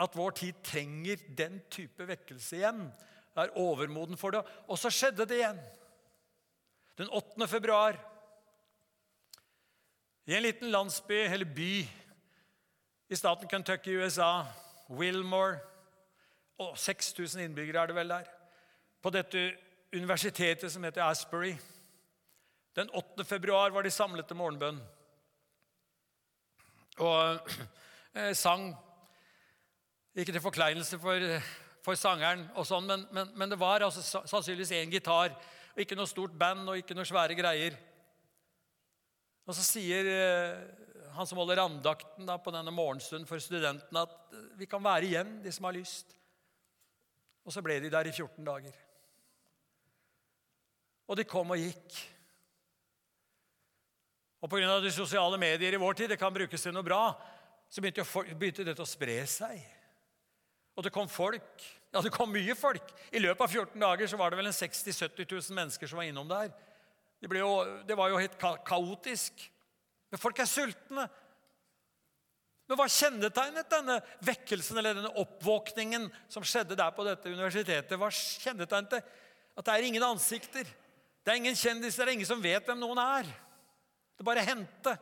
at 0.00 0.16
vår 0.16 0.36
tid 0.36 0.60
trenger 0.64 1.22
den 1.36 1.60
type 1.72 2.06
vekkelse 2.08 2.58
igjen. 2.58 2.82
Er 3.36 3.54
overmoden 3.56 4.18
for 4.20 4.34
det. 4.34 4.42
Og 4.68 4.78
så 4.80 4.90
skjedde 4.92 5.26
det 5.28 5.40
igjen. 5.40 5.60
Den 6.98 7.08
8. 7.08 7.48
februar, 7.48 7.96
i 10.28 10.34
en 10.36 10.44
liten 10.44 10.70
landsby 10.70 11.24
eller 11.24 11.48
by 11.48 11.72
i 13.10 13.16
staten 13.16 13.48
Kentucky 13.48 13.94
i 13.94 14.02
USA, 14.04 14.44
Wilmore 14.90 15.58
og 16.60 16.78
6000 16.78 17.42
innbyggere 17.44 17.82
er 17.82 17.90
det 17.90 17.96
vel 17.96 18.12
der. 18.12 18.30
På 19.02 19.12
dette 19.14 19.50
universitetet 19.96 20.72
som 20.72 20.84
heter 20.84 21.06
Asbury. 21.06 21.54
Den 22.76 22.90
8. 22.94 23.24
februar 23.24 23.72
var 23.74 23.82
de 23.82 23.90
samlet 23.90 24.28
til 24.28 24.38
morgenbønn 24.38 24.78
og 27.00 27.50
eh, 28.18 28.32
sang 28.36 28.70
ikke 30.14 30.34
til 30.34 30.42
forkleinelse 30.42 30.98
for, 31.00 31.24
for 31.84 31.98
sangeren, 31.98 32.44
og 32.58 32.66
sånn, 32.68 32.86
men, 32.88 33.06
men, 33.14 33.30
men, 33.38 33.52
det 33.52 33.60
var 33.60 33.84
altså 33.86 34.02
sannsynligvis 34.28 34.74
én 34.76 34.92
gitar. 34.92 35.32
og 35.72 35.82
Ikke 35.82 35.96
noe 35.98 36.10
stort 36.10 36.34
band 36.38 36.68
og 36.68 36.80
ikke 36.80 36.96
noe 36.98 37.08
svære 37.08 37.38
greier. 37.38 37.78
Og 39.46 39.56
så 39.56 39.64
sier 39.64 40.10
eh, 40.10 40.58
han 41.16 41.26
som 41.26 41.40
holder 41.40 41.62
andakten 41.64 42.28
da, 42.28 42.36
på 42.42 42.52
denne 42.54 42.74
morgenstunden 42.74 43.28
for 43.28 43.42
studentene, 43.42 44.04
at 44.04 44.34
eh, 44.36 44.48
vi 44.60 44.68
kan 44.70 44.84
være 44.84 45.08
igjen, 45.08 45.38
de 45.44 45.54
som 45.54 45.70
har 45.70 45.78
lyst. 45.78 46.16
Og 47.50 47.54
så 47.54 47.64
ble 47.66 47.80
de 47.82 47.88
der 47.90 48.06
i 48.06 48.12
14 48.14 48.44
dager. 48.46 48.74
Og 51.10 51.16
de 51.18 51.24
kom 51.26 51.50
og 51.50 51.58
gikk. 51.58 51.96
Og 54.38 54.52
pga. 54.52 54.76
de 54.78 54.92
sosiale 54.94 55.38
medier 55.42 55.74
i 55.74 55.80
vår 55.82 55.98
tid, 55.98 56.12
det 56.12 56.18
kan 56.20 56.30
brukes 56.30 56.62
til 56.62 56.76
noe 56.76 56.86
bra, 56.86 57.10
så 57.66 57.82
begynte, 57.82 58.06
begynte 58.38 58.68
dette 58.68 58.86
å 58.86 58.86
spre 58.86 59.18
seg. 59.26 59.58
Og 60.78 60.86
det 60.86 60.92
kom 60.94 61.10
folk. 61.10 61.66
Ja, 61.90 61.98
det 62.06 62.14
kom 62.14 62.30
mye 62.30 62.54
folk. 62.54 62.94
I 63.10 63.18
løpet 63.18 63.42
av 63.42 63.50
14 63.50 63.82
dager 63.82 64.12
så 64.12 64.20
var 64.20 64.30
det 64.30 64.38
vel 64.38 64.52
en 64.52 64.54
60 64.54 64.94
000-70 64.94 65.34
000 65.34 65.58
mennesker 65.58 65.90
som 65.90 65.98
var 65.98 66.06
innom 66.06 66.30
der. 66.30 66.54
Det, 67.18 67.34
jo, 67.34 67.50
det 67.82 67.98
var 67.98 68.14
jo 68.14 68.22
helt 68.22 68.38
ka 68.38 68.54
kaotisk. 68.62 69.42
Men 70.06 70.22
folk 70.22 70.38
er 70.38 70.48
sultne. 70.48 71.10
Men 72.70 72.78
hva 72.78 72.86
kjennetegnet 72.86 73.66
denne 73.66 73.96
vekkelsen 74.22 74.78
eller 74.78 74.94
denne 74.94 75.10
oppvåkningen 75.18 76.04
som 76.30 76.44
skjedde 76.46 76.76
der 76.78 76.92
på 76.94 77.02
dette 77.02 77.32
universitetet? 77.32 77.96
Hva 77.98 78.12
kjennetegnet 78.14 78.92
det? 78.94 79.00
At 79.58 79.66
det 79.66 79.74
er 79.74 79.86
ingen 79.88 80.04
ansikter. 80.06 80.68
Det 81.26 81.32
er 81.32 81.40
ingen 81.40 81.58
kjendiser, 81.58 82.04
det 82.06 82.12
er 82.12 82.18
ingen 82.20 82.28
som 82.28 82.44
vet 82.44 82.70
hvem 82.70 82.78
noen 82.78 83.00
er. 83.02 83.26
Det 84.14 84.26
bare 84.28 84.44
hendte. 84.46 84.92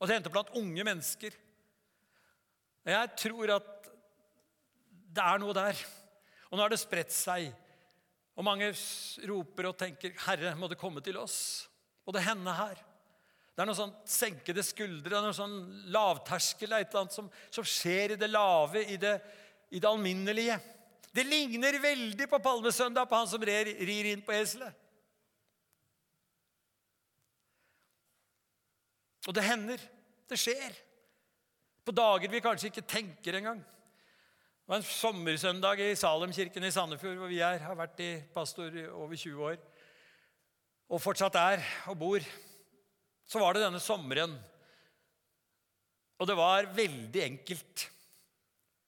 Og 0.00 0.10
det 0.10 0.16
hendte 0.16 0.32
blant 0.34 0.50
unge 0.58 0.86
mennesker. 0.90 1.36
Jeg 2.90 3.12
tror 3.22 3.52
at 3.60 3.70
det 5.14 5.28
er 5.28 5.38
noe 5.38 5.54
der. 5.54 5.78
Og 6.50 6.58
nå 6.58 6.64
har 6.66 6.74
det 6.74 6.80
spredt 6.82 7.14
seg. 7.14 7.46
Og 8.34 8.42
mange 8.42 8.72
roper 9.30 9.70
og 9.70 9.78
tenker, 9.78 10.10
'Herre, 10.18 10.56
må 10.58 10.66
det 10.66 10.82
komme 10.82 10.98
til 10.98 11.16
oss?' 11.22 11.68
Og 12.04 12.12
det 12.12 12.26
hender 12.26 12.58
her. 12.58 12.82
Det 13.54 13.62
er 13.62 13.68
noen 13.68 13.78
sånn 13.78 13.96
senkede 14.10 14.64
skuldre, 14.66 15.20
noen 15.22 15.36
sånn 15.36 15.58
lavterskel, 15.94 16.72
et 16.74 16.88
eller 16.88 17.04
annet 17.04 17.14
som, 17.14 17.28
som 17.54 17.66
skjer 17.66 18.16
i 18.16 18.18
det 18.18 18.28
lave, 18.30 18.82
i 18.90 18.96
det, 18.98 19.12
i 19.70 19.78
det 19.78 19.86
alminnelige. 19.86 20.56
Det 21.14 21.22
ligner 21.22 21.78
veldig 21.78 22.26
på 22.30 22.40
palmesøndag, 22.42 23.06
på 23.06 23.20
han 23.20 23.30
som 23.30 23.44
rir, 23.46 23.70
rir 23.86 24.08
inn 24.10 24.24
på 24.26 24.34
eselet. 24.34 24.74
Og 29.28 29.36
det 29.36 29.44
hender. 29.46 29.84
Det 30.28 30.38
skjer. 30.40 30.74
På 31.86 31.94
dager 31.94 32.32
vi 32.32 32.42
kanskje 32.42 32.72
ikke 32.72 32.84
tenker 32.88 33.38
engang. 33.38 33.60
Det 33.62 34.72
var 34.72 34.80
en 34.80 34.88
sommersøndag 34.88 35.84
i 35.84 35.94
Salemkirken 36.00 36.64
i 36.64 36.72
Sandefjord, 36.72 37.20
hvor 37.20 37.30
vi 37.30 37.38
er, 37.44 37.62
har 37.62 37.78
vært 37.78 38.02
i 38.02 38.10
pastor 38.34 38.74
i 38.74 38.86
over 38.88 39.14
20 39.14 39.46
år, 39.52 39.62
og 40.88 41.02
fortsatt 41.04 41.36
er 41.36 41.64
og 41.92 41.98
bor 42.00 42.26
så 43.26 43.40
var 43.40 43.54
det 43.54 43.64
denne 43.64 43.80
sommeren. 43.82 44.34
Og 46.20 46.28
det 46.28 46.36
var 46.38 46.70
veldig 46.76 47.22
enkelt. 47.24 47.86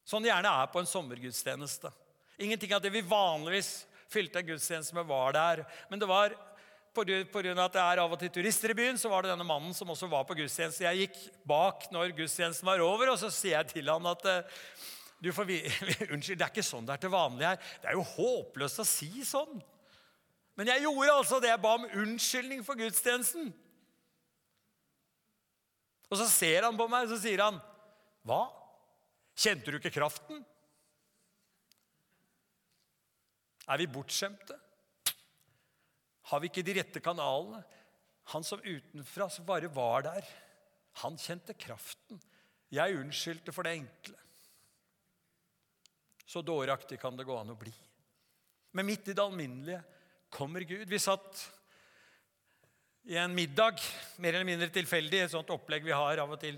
Sånn 0.07 0.23
det 0.23 0.31
gjerne 0.31 0.53
er 0.63 0.69
på 0.71 0.81
en 0.81 0.89
sommergudstjeneste. 0.89 1.91
Ingenting 2.39 2.75
av 2.77 2.83
det 2.85 2.93
vi 2.95 3.03
vanligvis 3.03 3.87
fylte 4.13 4.41
en 4.41 4.51
gudstjeneste 4.53 4.95
med, 4.95 5.09
var 5.09 5.35
der. 5.35 5.65
Men 5.91 6.03
det 6.03 6.09
var 6.09 6.37
av 6.97 7.59
at 7.61 7.75
det 7.75 7.83
er 7.83 8.01
av 8.01 8.13
og 8.15 8.21
til 8.21 8.31
turister 8.33 8.73
i 8.73 8.77
byen, 8.79 8.97
så 8.97 9.11
var 9.13 9.25
det 9.25 9.35
denne 9.35 9.45
mannen 9.45 9.75
som 9.77 9.91
også 9.93 10.09
var 10.09 10.25
på 10.25 10.37
gudstjeneste. 10.39 10.87
Jeg 10.87 11.03
gikk 11.03 11.19
bak 11.45 11.91
når 11.93 12.15
gudstjenesten 12.17 12.65
var 12.65 12.81
over, 12.81 13.11
og 13.13 13.19
så 13.21 13.29
sier 13.29 13.59
jeg 13.59 13.75
til 13.75 13.91
han 13.93 14.09
at 14.09 14.25
eh, 14.31 14.63
du 15.21 15.29
får, 15.37 15.51
Unnskyld, 16.15 16.39
det 16.39 16.47
er 16.47 16.55
ikke 16.55 16.65
sånn 16.65 16.89
det 16.89 16.97
er 16.97 17.03
til 17.03 17.13
vanlig 17.13 17.51
her. 17.51 17.61
Det 17.83 17.91
er 17.91 17.99
jo 17.99 18.07
håpløst 18.15 18.81
å 18.81 18.89
si 18.89 19.11
sånn. 19.29 19.61
Men 20.57 20.73
jeg 20.73 20.87
gjorde 20.87 21.19
altså 21.19 21.41
det. 21.43 21.53
Jeg 21.53 21.63
ba 21.67 21.75
om 21.77 21.89
unnskyldning 22.01 22.65
for 22.65 22.81
gudstjenesten. 22.81 23.53
Og 26.11 26.21
så 26.21 26.27
ser 26.31 26.67
han 26.67 26.77
på 26.79 26.87
meg, 26.91 27.07
og 27.07 27.15
så 27.15 27.19
sier 27.23 27.43
han, 27.43 27.59
'Hva? 28.27 28.43
Kjente 29.37 29.71
du 29.71 29.79
ikke 29.79 29.95
kraften?' 29.95 30.45
Er 33.67 33.79
vi 33.79 33.87
bortskjemte? 33.91 34.55
Har 36.31 36.41
vi 36.41 36.47
ikke 36.51 36.63
de 36.63 36.77
rette 36.79 37.03
kanalene? 37.03 37.65
Han 38.33 38.45
som 38.47 38.63
utenfra 38.63 39.29
som 39.31 39.47
bare 39.47 39.71
var 39.71 40.03
der, 40.07 40.29
han 41.03 41.19
kjente 41.19 41.55
kraften. 41.55 42.21
Jeg 42.71 42.99
unnskyldte 42.99 43.53
for 43.55 43.67
det 43.67 43.77
enkle. 43.79 44.17
Så 46.27 46.43
dåraktig 46.43 46.99
kan 46.99 47.17
det 47.19 47.27
gå 47.27 47.37
an 47.39 47.53
å 47.55 47.59
bli. 47.59 47.75
Men 48.75 48.89
midt 48.89 49.09
i 49.09 49.15
det 49.15 49.23
alminnelige 49.23 49.83
kommer 50.31 50.67
Gud. 50.67 50.89
Vi 50.91 50.99
satt 50.99 51.45
i 53.07 53.17
en 53.17 53.35
middag, 53.35 53.79
mer 54.19 54.35
eller 54.35 54.49
mindre 54.49 54.67
tilfeldig, 54.75 55.21
et 55.23 55.31
sånt 55.31 55.51
opplegg 55.55 55.85
vi 55.87 55.95
har 55.95 56.19
av 56.19 56.33
og 56.35 56.41
til 56.43 56.57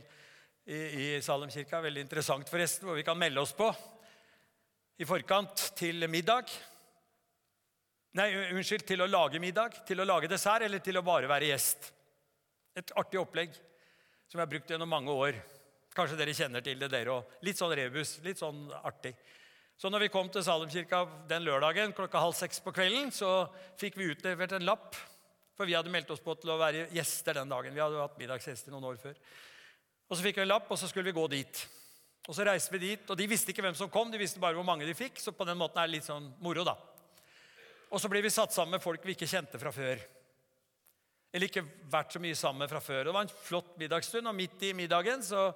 i, 0.65 0.79
i 0.79 1.09
Salemkirka. 1.21 1.83
Veldig 1.85 2.07
interessant, 2.07 2.49
forresten, 2.49 2.89
hvor 2.89 2.97
vi 2.97 3.05
kan 3.05 3.19
melde 3.21 3.43
oss 3.43 3.53
på 3.57 3.69
i 4.99 5.07
forkant 5.07 5.67
til 5.77 6.09
middag. 6.09 6.49
Nei, 8.17 8.31
unnskyld, 8.57 8.87
til 8.89 9.05
å 9.05 9.11
lage 9.11 9.43
middag, 9.43 9.77
til 9.87 10.01
å 10.01 10.07
lage 10.09 10.31
dessert 10.31 10.65
eller 10.65 10.81
til 10.85 10.97
å 10.97 11.05
bare 11.05 11.29
være 11.29 11.51
gjest. 11.51 11.91
Et 12.81 12.97
artig 12.97 13.21
opplegg 13.21 13.53
som 13.53 14.39
jeg 14.39 14.47
har 14.47 14.51
brukt 14.55 14.73
gjennom 14.73 14.91
mange 14.91 15.13
år. 15.13 15.37
Kanskje 15.95 16.17
dere 16.17 16.37
kjenner 16.37 16.65
til 16.65 16.81
det, 16.81 16.89
dere 16.95 17.19
òg. 17.19 17.37
Litt 17.45 17.61
sånn 17.61 17.77
rebus, 17.77 18.17
litt 18.25 18.41
sånn 18.41 18.65
artig. 18.81 19.13
Så 19.79 19.93
når 19.93 20.07
vi 20.07 20.11
kom 20.17 20.33
til 20.33 20.43
Salemkirka 20.43 21.05
den 21.29 21.45
lørdagen 21.45 21.93
klokka 21.95 22.25
halv 22.25 22.41
seks 22.41 22.65
på 22.65 22.73
kvelden, 22.75 23.13
så 23.13 23.45
fikk 23.79 24.01
vi 24.01 24.09
utlevert 24.15 24.57
en 24.57 24.67
lapp 24.67 24.97
for 25.59 25.67
vi 25.67 25.75
hadde 25.75 25.91
meldt 25.91 26.11
oss 26.15 26.23
på 26.23 26.37
til 26.39 26.53
å 26.55 26.61
være 26.61 26.87
gjester 26.95 27.41
den 27.41 27.51
dagen. 27.51 27.75
Vi 27.75 27.83
hadde 27.83 27.99
hatt 27.99 28.19
middagsgjester 28.21 28.71
noen 28.71 28.93
år 28.93 29.01
før. 29.03 29.17
Og 30.07 30.15
Så 30.17 30.23
fikk 30.23 30.39
vi 30.39 30.45
en 30.45 30.53
lapp, 30.53 30.71
og 30.71 30.79
så 30.79 30.87
skulle 30.87 31.11
vi 31.11 31.17
gå 31.17 31.25
dit. 31.33 31.63
Og 32.29 32.37
Så 32.37 32.47
reiste 32.47 32.71
vi 32.77 32.85
dit, 32.85 33.11
og 33.11 33.19
De 33.19 33.27
visste 33.27 33.51
ikke 33.51 33.65
hvem 33.67 33.75
som 33.75 33.91
kom, 33.91 34.13
de 34.13 34.21
visste 34.21 34.39
bare 34.39 34.55
hvor 34.55 34.67
mange 34.67 34.87
de 34.87 34.95
fikk. 34.95 35.19
så 35.19 35.35
på 35.35 35.45
den 35.49 35.59
måten 35.59 35.83
er 35.83 35.91
det 35.91 35.97
litt 35.97 36.07
sånn 36.07 36.31
moro 36.39 36.63
da. 36.63 36.77
Og 37.91 37.99
så 37.99 38.09
blir 38.09 38.23
vi 38.23 38.31
satt 38.31 38.53
sammen 38.53 38.77
med 38.77 38.85
folk 38.85 39.03
vi 39.03 39.17
ikke 39.17 39.27
kjente 39.27 39.59
fra 39.59 39.73
før. 39.73 39.99
Eller 41.35 41.49
ikke 41.49 41.67
vært 41.91 42.15
så 42.15 42.21
mye 42.23 42.37
sammen 42.39 42.69
fra 42.69 42.81
før. 42.81 43.05
Det 43.05 43.15
var 43.17 43.27
en 43.27 43.37
flott 43.43 43.75
middagsstund, 43.81 44.29
og 44.29 44.35
midt 44.39 44.63
i 44.63 44.73
middagen 44.73 45.25
så, 45.25 45.51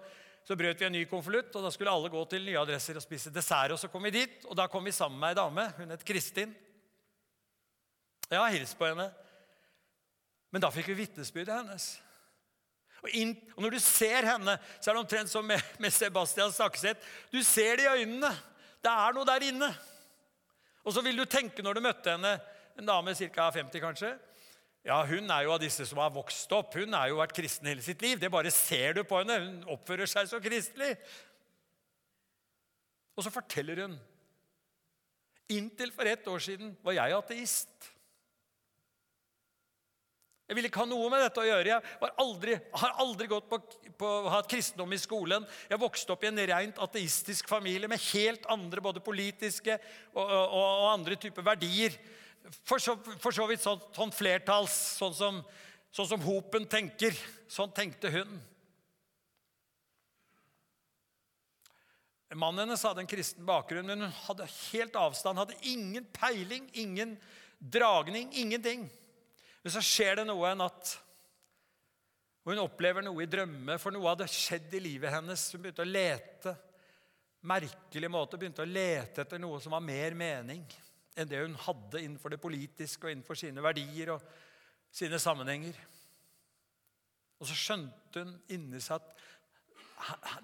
så 0.44 0.56
brøt 0.56 0.80
vi 0.80 0.88
en 0.88 0.92
ny 0.92 1.04
konvolutt. 1.06 1.54
og 1.54 1.62
Da 1.62 1.70
skulle 1.70 1.94
alle 1.94 2.10
gå 2.10 2.24
til 2.26 2.42
nye 2.42 2.58
adresser 2.58 2.98
og 2.98 3.06
spise 3.06 3.30
dessert. 3.30 3.70
og 3.70 3.78
Så 3.78 3.88
kom 3.88 4.02
vi 4.02 4.18
dit, 4.18 4.44
og 4.48 4.56
da 4.56 4.66
kom 4.66 4.84
vi 4.84 4.90
sammen 4.90 5.20
med 5.20 5.36
ei 5.36 5.38
dame. 5.38 5.70
Hun 5.78 5.94
het 5.94 6.04
Kristin. 6.04 6.56
Jeg 8.28 8.40
har 8.40 8.50
hilst 8.50 8.78
på 8.78 8.88
henne. 8.88 9.12
Men 10.52 10.62
da 10.62 10.70
fikk 10.72 10.90
vi 10.92 11.00
vitnesbyrdet 11.02 11.62
hennes. 11.62 11.86
Og, 13.02 13.10
inn, 13.18 13.32
og, 13.56 13.62
Når 13.64 13.74
du 13.74 13.80
ser 13.82 14.28
henne, 14.28 14.56
så 14.78 14.90
er 14.90 14.94
det 14.94 15.02
omtrent 15.02 15.32
som 15.32 15.46
med, 15.46 15.62
med 15.82 15.94
Sebastian 15.94 16.52
Stakset. 16.54 17.00
Du 17.32 17.40
ser 17.42 17.80
det 17.80 17.88
i 17.88 18.02
øynene. 18.02 18.30
Det 18.82 18.92
er 18.92 19.16
noe 19.16 19.26
der 19.26 19.46
inne. 19.48 19.70
Og 20.82 20.94
så 20.94 21.02
vil 21.04 21.18
du 21.18 21.24
tenke 21.30 21.64
når 21.64 21.78
du 21.78 21.84
møtte 21.84 22.14
henne, 22.14 22.36
en 22.78 22.88
dame 22.88 23.12
ca. 23.14 23.50
50 23.52 23.82
kanskje 23.82 24.14
Ja, 24.82 25.02
Hun 25.04 25.28
er 25.30 25.44
jo 25.44 25.52
av 25.52 25.60
disse 25.62 25.84
som 25.86 26.00
har 26.02 26.14
vokst 26.14 26.52
opp. 26.56 26.74
Hun 26.74 26.94
har 26.96 27.10
jo 27.10 27.20
vært 27.20 27.34
kristen 27.36 27.68
hele 27.70 27.84
sitt 27.84 28.00
liv. 28.02 28.18
Det 28.18 28.32
bare 28.32 28.50
ser 28.50 28.96
du 28.96 29.04
på 29.06 29.20
henne. 29.20 29.38
Hun 29.38 29.74
oppfører 29.76 30.10
seg 30.10 30.30
så 30.30 30.40
kristelig. 30.42 30.96
Og 33.14 33.22
så 33.22 33.30
forteller 33.30 33.84
hun. 33.84 33.94
Inntil 35.52 35.92
for 35.94 36.08
ett 36.08 36.26
år 36.26 36.42
siden 36.42 36.72
var 36.82 36.96
jeg 36.96 37.14
ateist. 37.14 37.92
Jeg 40.52 40.58
ville 40.58 40.68
ikke 40.68 40.82
ha 40.82 40.88
noe 40.90 41.08
med 41.08 41.22
dette 41.24 41.40
å 41.40 41.46
gjøre. 41.46 41.78
Jeg 41.80 42.12
aldri, 42.20 42.54
har 42.76 42.98
aldri 43.00 43.28
gått 43.30 43.46
på, 43.48 43.56
på 43.96 44.08
hatt 44.28 44.50
kristendom 44.52 44.90
i 44.92 44.98
skolen. 45.00 45.46
Jeg 45.70 45.80
vokste 45.80 46.12
opp 46.12 46.26
i 46.26 46.28
en 46.28 46.42
rent 46.50 46.80
ateistisk 46.84 47.48
familie 47.48 47.88
med 47.88 48.02
helt 48.10 48.44
andre 48.52 48.84
både 48.84 49.00
politiske 49.00 49.78
og, 50.12 50.20
og, 50.20 50.52
og 50.52 50.90
andre 50.90 51.16
typer 51.16 51.46
verdier. 51.46 51.96
For 52.68 52.84
så, 52.84 52.98
for 53.00 53.32
så 53.32 53.48
vidt 53.48 53.64
sånn, 53.64 53.80
sånn, 53.96 54.12
flertalls, 54.12 54.76
sånn 55.00 55.16
som, 55.16 55.40
sånn 55.88 56.12
som 56.12 56.28
Hopen 56.28 56.68
tenker. 56.68 57.16
Sånn 57.48 57.72
tenkte 57.72 58.12
hun. 58.12 58.36
Mannen 62.36 62.66
hennes 62.66 62.84
hadde 62.84 63.06
en 63.06 63.08
kristen 63.08 63.48
bakgrunn, 63.48 63.88
men 63.88 64.04
hun 64.04 64.18
hadde 64.26 64.52
helt 64.68 65.00
avstand. 65.00 65.40
Hadde 65.40 65.56
ingen 65.64 66.04
peiling, 66.12 66.68
ingen 66.76 67.16
dragning, 67.56 68.28
ingenting. 68.36 68.90
Men 69.62 69.74
så 69.74 69.82
skjer 69.84 70.20
det 70.20 70.26
noe 70.28 70.50
en 70.50 70.62
natt. 70.64 70.96
Og 72.42 72.52
hun 72.52 72.64
opplever 72.64 73.04
noe 73.06 73.22
i 73.22 73.30
drømme, 73.30 73.78
for 73.78 73.94
noe 73.94 74.08
hadde 74.10 74.26
skjedd 74.30 74.72
i 74.74 74.82
livet 74.82 75.14
hennes. 75.14 75.44
Hun 75.54 75.62
begynte 75.62 75.84
å 75.84 75.88
lete 75.88 76.56
merkelig 77.46 78.10
måte, 78.10 78.38
begynte 78.38 78.64
å 78.64 78.68
lete 78.68 79.24
etter 79.24 79.40
noe 79.42 79.60
som 79.62 79.74
var 79.74 79.82
mer 79.84 80.14
mening 80.18 80.62
enn 81.18 81.28
det 81.28 81.42
hun 81.42 81.56
hadde 81.60 82.00
innenfor 82.00 82.32
det 82.32 82.40
politiske 82.40 83.04
og 83.04 83.12
innenfor 83.12 83.36
sine 83.36 83.62
verdier 83.64 84.14
og 84.14 84.22
sine 84.94 85.18
sammenhenger. 85.20 85.76
Og 87.42 87.48
så 87.50 87.56
skjønte 87.58 88.22
hun 88.22 88.32
inni 88.54 88.80
seg 88.80 88.96
at 89.02 89.28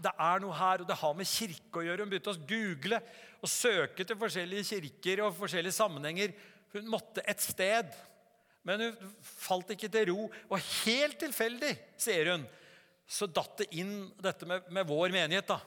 det 0.03 0.13
er 0.13 0.43
noe 0.43 0.55
her, 0.55 0.83
og 0.83 0.87
det 0.87 0.99
har 1.01 1.15
med 1.19 1.27
kirke 1.27 1.81
å 1.81 1.87
gjøre. 1.87 2.05
Hun 2.05 2.13
begynte 2.13 2.35
å 2.35 2.47
google 2.51 3.01
og 3.41 3.51
søke 3.51 4.07
til 4.07 4.19
forskjellige 4.21 4.67
kirker 4.69 5.25
og 5.25 5.35
forskjellige 5.39 5.75
sammenhenger. 5.75 6.35
Hun 6.75 6.91
måtte 6.93 7.25
et 7.27 7.43
sted. 7.43 7.91
Men 8.67 8.83
hun 8.85 9.13
falt 9.23 9.71
ikke 9.75 9.91
til 9.93 10.11
ro. 10.11 10.27
Og 10.51 10.71
helt 10.85 11.19
tilfeldig, 11.21 11.73
sier 12.01 12.33
hun, 12.35 12.47
så 13.09 13.29
datt 13.31 13.63
det 13.63 13.71
inn 13.81 14.11
dette 14.21 14.49
med, 14.49 14.67
med 14.75 14.89
vår 14.89 15.15
menighet. 15.15 15.49
da. 15.49 15.61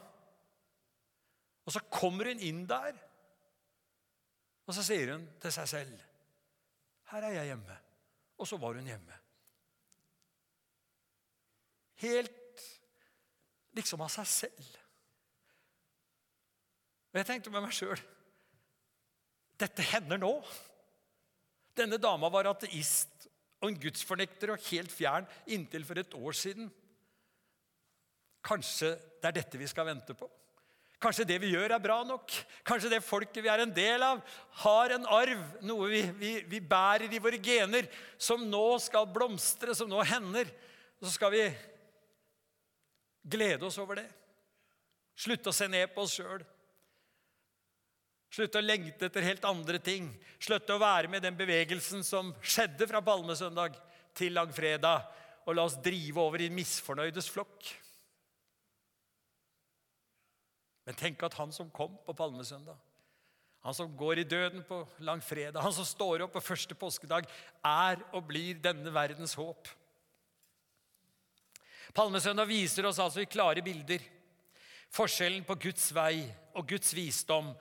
Og 1.66 1.74
så 1.74 1.82
kommer 1.94 2.32
hun 2.32 2.44
inn 2.44 2.66
der, 2.70 2.98
og 4.68 4.76
så 4.78 4.84
sier 4.86 5.16
hun 5.16 5.26
til 5.42 5.52
seg 5.52 5.68
selv 5.68 6.04
Her 7.12 7.26
er 7.28 7.34
jeg 7.36 7.50
hjemme. 7.50 7.76
Og 8.40 8.48
så 8.48 8.58
var 8.62 8.78
hun 8.78 8.88
hjemme. 8.88 9.18
Helt 12.02 12.64
liksom 13.76 14.02
av 14.02 14.10
seg 14.14 14.30
selv. 14.32 14.70
Og 17.12 17.20
jeg 17.20 17.28
tenkte 17.28 17.52
med 17.54 17.66
meg 17.66 17.76
sjøl 17.76 18.00
Dette 19.60 19.84
hender 19.92 20.18
nå. 20.18 20.32
Denne 21.78 22.00
dama 22.02 22.30
var 22.32 22.50
ateist 22.52 23.30
og 23.62 23.70
en 23.70 23.80
gudsfornekter 23.80 24.54
og 24.54 24.70
helt 24.72 24.92
fjern 24.92 25.28
inntil 25.46 25.86
for 25.88 26.02
et 26.02 26.14
år 26.18 26.38
siden. 26.38 26.70
Kanskje 28.46 28.96
det 29.22 29.30
er 29.30 29.38
dette 29.38 29.60
vi 29.62 29.70
skal 29.70 29.88
vente 29.92 30.16
på? 30.18 30.28
Kanskje 31.02 31.26
det 31.26 31.40
vi 31.42 31.50
gjør, 31.56 31.74
er 31.74 31.82
bra 31.82 31.98
nok? 32.06 32.34
Kanskje 32.66 32.92
det 32.92 33.02
folket 33.02 33.42
vi 33.42 33.50
er 33.50 33.64
en 33.64 33.74
del 33.74 34.04
av, 34.06 34.20
har 34.62 34.94
en 34.94 35.08
arv, 35.10 35.40
noe 35.66 35.88
vi, 35.90 36.02
vi, 36.20 36.34
vi 36.46 36.60
bærer 36.62 37.10
i 37.10 37.22
våre 37.22 37.40
gener, 37.42 37.88
som 38.22 38.44
nå 38.46 38.66
skal 38.84 39.10
blomstre, 39.10 39.74
som 39.78 39.90
nå 39.90 40.04
hender. 40.06 40.52
Og 41.00 41.08
så 41.08 41.16
skal 41.16 41.34
vi 41.34 41.46
glede 43.34 43.66
oss 43.66 43.80
over 43.82 43.98
det. 43.98 44.08
Slutte 45.18 45.50
å 45.50 45.56
se 45.56 45.70
ned 45.70 45.90
på 45.94 46.06
oss 46.06 46.20
sjøl. 46.20 46.46
Slutte 48.32 48.62
å 48.62 48.64
lengte 48.64 49.10
etter 49.10 49.26
helt 49.28 49.46
andre 49.48 49.80
ting. 49.84 50.08
Slutte 50.40 50.78
å 50.78 50.82
være 50.82 51.12
med 51.12 51.24
den 51.26 51.36
bevegelsen 51.36 52.06
som 52.08 52.32
skjedde 52.40 52.88
fra 52.88 53.02
palmesøndag 53.04 53.76
til 54.16 54.38
langfredag. 54.38 55.18
og 55.42 55.56
la 55.58 55.64
oss 55.66 55.80
drive 55.82 56.22
over 56.22 56.38
i 56.38 56.52
misfornøydes 56.54 57.28
flokk. 57.34 57.66
Men 60.86 60.96
tenk 61.00 61.24
at 61.26 61.34
han 61.34 61.50
som 61.52 61.72
kom 61.74 61.96
på 62.06 62.14
palmesøndag, 62.14 62.78
han 63.66 63.74
som 63.74 63.90
går 63.98 64.22
i 64.22 64.28
døden 64.30 64.62
på 64.70 64.84
langfredag, 65.02 65.58
han 65.62 65.74
som 65.74 65.86
står 65.86 66.28
opp 66.28 66.36
på 66.38 66.44
første 66.46 66.78
påskedag, 66.78 67.26
er 67.66 68.06
og 68.14 68.28
blir 68.30 68.62
denne 68.62 68.94
verdens 68.94 69.34
håp. 69.34 69.66
Palmesøndag 71.98 72.46
viser 72.46 72.86
oss 72.86 73.02
altså 73.02 73.26
i 73.26 73.30
klare 73.30 73.66
bilder 73.66 74.06
forskjellen 74.92 75.44
på 75.48 75.56
Guds 75.68 75.90
vei 75.96 76.22
og 76.58 76.68
Guds 76.68 76.94
visdom 76.96 77.52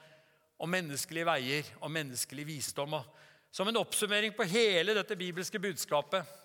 og 0.60 0.68
menneskelige 0.68 1.26
veier 1.26 1.72
og 1.80 1.92
menneskelig 1.92 2.44
visdom. 2.46 2.98
Som 3.50 3.68
en 3.70 3.80
oppsummering 3.80 4.34
på 4.36 4.46
hele 4.50 4.94
dette 4.94 5.16
bibelske 5.18 5.58
budskapet 5.58 6.36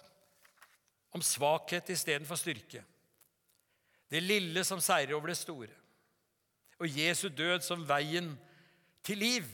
om 1.16 1.24
svakhet 1.24 1.92
istedenfor 1.94 2.40
styrke. 2.40 2.82
Det 4.10 4.22
lille 4.24 4.64
som 4.64 4.82
seirer 4.84 5.16
over 5.18 5.32
det 5.32 5.40
store. 5.40 5.72
Og 6.80 6.92
Jesu 6.92 7.30
død 7.30 7.64
som 7.64 7.86
veien 7.88 8.34
til 9.06 9.22
liv. 9.22 9.48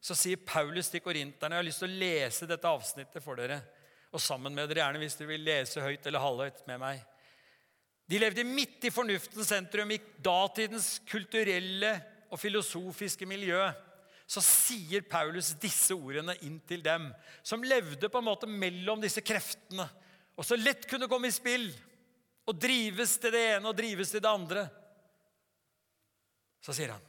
Så 0.00 0.14
sier 0.14 0.40
Paulus 0.46 0.90
til 0.92 1.02
korinterne 1.02 1.56
Jeg 1.56 1.62
har 1.62 1.66
lyst 1.66 1.82
til 1.82 1.90
å 1.90 2.00
lese 2.00 2.46
dette 2.48 2.70
avsnittet 2.70 3.24
for 3.24 3.40
dere. 3.40 3.60
Og 4.12 4.22
sammen 4.22 4.54
med 4.54 4.68
dere, 4.70 4.84
gjerne 4.84 5.00
hvis 5.02 5.16
dere 5.18 5.32
vil 5.32 5.44
lese 5.48 5.84
høyt 5.84 6.06
eller 6.06 6.22
halvhøyt 6.22 6.62
med 6.70 6.80
meg. 6.80 7.02
De 8.08 8.20
levde 8.20 8.44
midt 8.46 8.86
i 8.88 8.92
fornuftens 8.92 9.50
sentrum, 9.50 9.90
i 9.92 10.00
datidens 10.24 10.94
kulturelle 11.08 11.90
og 12.32 12.40
filosofiske 12.40 13.28
miljø. 13.28 13.60
Så 14.28 14.42
sier 14.44 15.06
Paulus 15.08 15.54
disse 15.56 15.96
ordene 15.96 16.34
inn 16.44 16.58
til 16.68 16.82
dem, 16.84 17.08
som 17.40 17.64
levde 17.64 18.10
på 18.12 18.20
en 18.20 18.26
måte 18.28 18.48
mellom 18.50 19.00
disse 19.00 19.24
kreftene, 19.24 19.86
og 20.36 20.44
så 20.44 20.58
lett 20.60 20.84
kunne 20.90 21.08
komme 21.10 21.30
i 21.30 21.34
spill 21.34 21.70
og 22.48 22.60
drives 22.60 23.16
til 23.20 23.32
det 23.34 23.44
ene 23.54 23.70
og 23.70 23.76
drives 23.76 24.12
til 24.12 24.22
det 24.22 24.30
andre. 24.30 24.66
Så 26.62 26.76
sier 26.76 26.92
han 26.92 27.04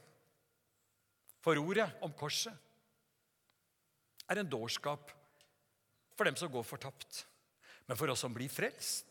For 1.44 1.60
ordet 1.60 1.86
om 2.04 2.12
korset 2.16 2.52
er 4.30 4.40
en 4.40 4.50
dårskap 4.50 5.12
for 6.16 6.28
dem 6.28 6.36
som 6.36 6.50
går 6.52 6.64
fortapt. 6.66 7.24
Men 7.88 7.98
for 7.98 8.12
oss 8.12 8.20
som 8.24 8.34
blir 8.34 8.52
frelst, 8.52 9.08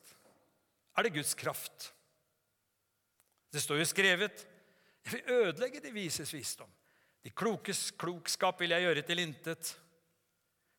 er 0.95 1.05
det 1.05 1.15
Guds 1.15 1.33
kraft. 1.37 1.89
Det 3.49 3.61
står 3.61 3.81
jo 3.81 3.87
skrevet 3.89 4.45
Jeg 5.05 5.13
vil 5.15 5.31
ødelegge 5.45 5.81
de 5.81 5.91
vises 5.95 6.33
visdom. 6.33 6.69
De 7.23 7.31
klokes 7.35 7.89
klokskap 7.99 8.61
vil 8.61 8.75
jeg 8.75 8.87
gjøre 8.87 9.03
til 9.07 9.23
intet. 9.25 9.73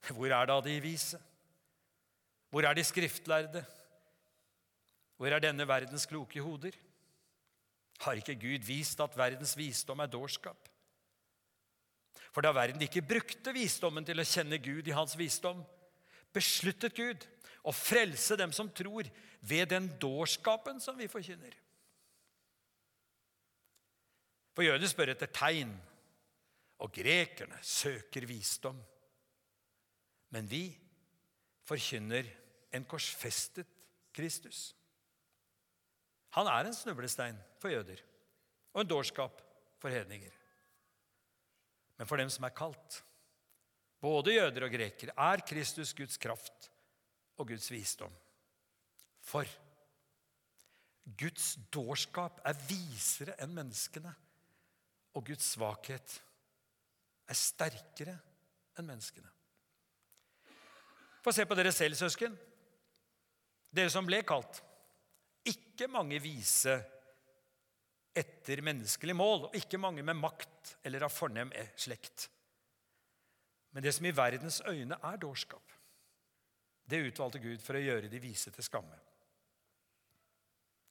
Hvor 0.09 0.33
er 0.33 0.49
da 0.49 0.57
de 0.65 0.79
vise? 0.83 1.21
Hvor 2.51 2.65
er 2.67 2.75
de 2.75 2.85
skriftlærde? 2.85 3.65
Hvor 5.17 5.29
er 5.29 5.43
denne 5.43 5.69
verdens 5.69 6.07
kloke 6.09 6.41
hoder? 6.41 6.77
Har 8.01 8.17
ikke 8.17 8.39
Gud 8.41 8.65
vist 8.65 9.01
at 9.01 9.17
verdens 9.17 9.53
visdom 9.59 10.01
er 10.01 10.09
dårskap? 10.09 10.69
For 12.33 12.41
da 12.41 12.55
verden 12.55 12.83
ikke 12.83 13.03
brukte 13.05 13.53
visdommen 13.53 14.07
til 14.07 14.23
å 14.23 14.27
kjenne 14.27 14.61
Gud 14.63 14.89
i 14.89 14.95
hans 14.95 15.17
visdom, 15.19 15.61
besluttet 16.33 16.95
Gud 16.97 17.27
å 17.67 17.75
frelse 17.75 18.39
dem 18.39 18.55
som 18.57 18.71
tror, 18.73 19.09
ved 19.41 19.71
den 19.73 19.87
dårskapen 20.01 20.81
som 20.85 20.99
vi 21.01 21.09
forkynner. 21.09 21.55
For 24.53 24.67
jødene 24.67 24.91
spør 24.91 25.15
etter 25.15 25.31
tegn, 25.33 25.73
og 26.81 26.93
grekerne 26.95 27.59
søker 27.67 28.27
visdom. 28.29 28.79
Men 30.31 30.49
vi 30.51 30.65
forkynner 31.67 32.29
en 32.75 32.87
korsfestet 32.89 33.69
Kristus. 34.15 34.71
Han 36.37 36.49
er 36.51 36.69
en 36.69 36.77
snublestein 36.77 37.39
for 37.63 37.73
jøder 37.73 38.03
og 38.73 38.83
en 38.83 38.91
dårskap 38.91 39.41
for 39.83 39.91
hedninger. 39.91 40.33
Men 41.99 42.09
for 42.09 42.21
dem 42.21 42.31
som 42.33 42.47
er 42.47 42.55
kalt, 42.57 43.01
både 44.01 44.37
jøder 44.37 44.65
og 44.65 44.73
grekere, 44.73 45.15
er 45.17 45.43
Kristus 45.47 45.93
Guds 45.97 46.17
kraft 46.17 46.71
og 47.37 47.51
Guds 47.51 47.67
visdom. 47.73 48.13
For 49.21 49.45
Guds 51.19 51.53
dårskap 51.75 52.41
er 52.47 52.59
visere 52.69 53.35
enn 53.43 53.53
menneskene, 53.57 54.13
og 55.19 55.27
Guds 55.27 55.53
svakhet 55.57 56.21
er 57.31 57.39
sterkere 57.39 58.17
enn 58.79 58.89
menneskene. 58.89 59.31
Få 61.21 61.35
se 61.37 61.45
på 61.47 61.57
dere 61.59 61.73
selv, 61.75 61.99
søsken. 61.99 62.35
Dere 63.71 63.93
som 63.93 64.07
ble 64.09 64.23
kalt. 64.27 64.63
Ikke 65.47 65.89
mange 65.91 66.19
vise 66.23 66.75
etter 68.17 68.63
menneskelig 68.67 69.15
mål, 69.17 69.47
og 69.49 69.57
ikke 69.57 69.79
mange 69.81 70.03
med 70.03 70.19
makt 70.19 70.75
eller 70.85 71.07
av 71.07 71.13
fornem 71.15 71.53
slekt. 71.79 72.27
Men 73.71 73.85
det 73.85 73.93
som 73.95 74.09
i 74.09 74.15
verdens 74.17 74.59
øyne 74.67 74.99
er 74.99 75.21
dårskap, 75.23 75.77
det 76.91 77.05
utvalgte 77.07 77.39
Gud 77.39 77.63
for 77.63 77.79
å 77.79 77.85
gjøre 77.85 78.11
de 78.11 78.23
vise 78.23 78.51
til 78.51 78.67
skamme. 78.67 78.97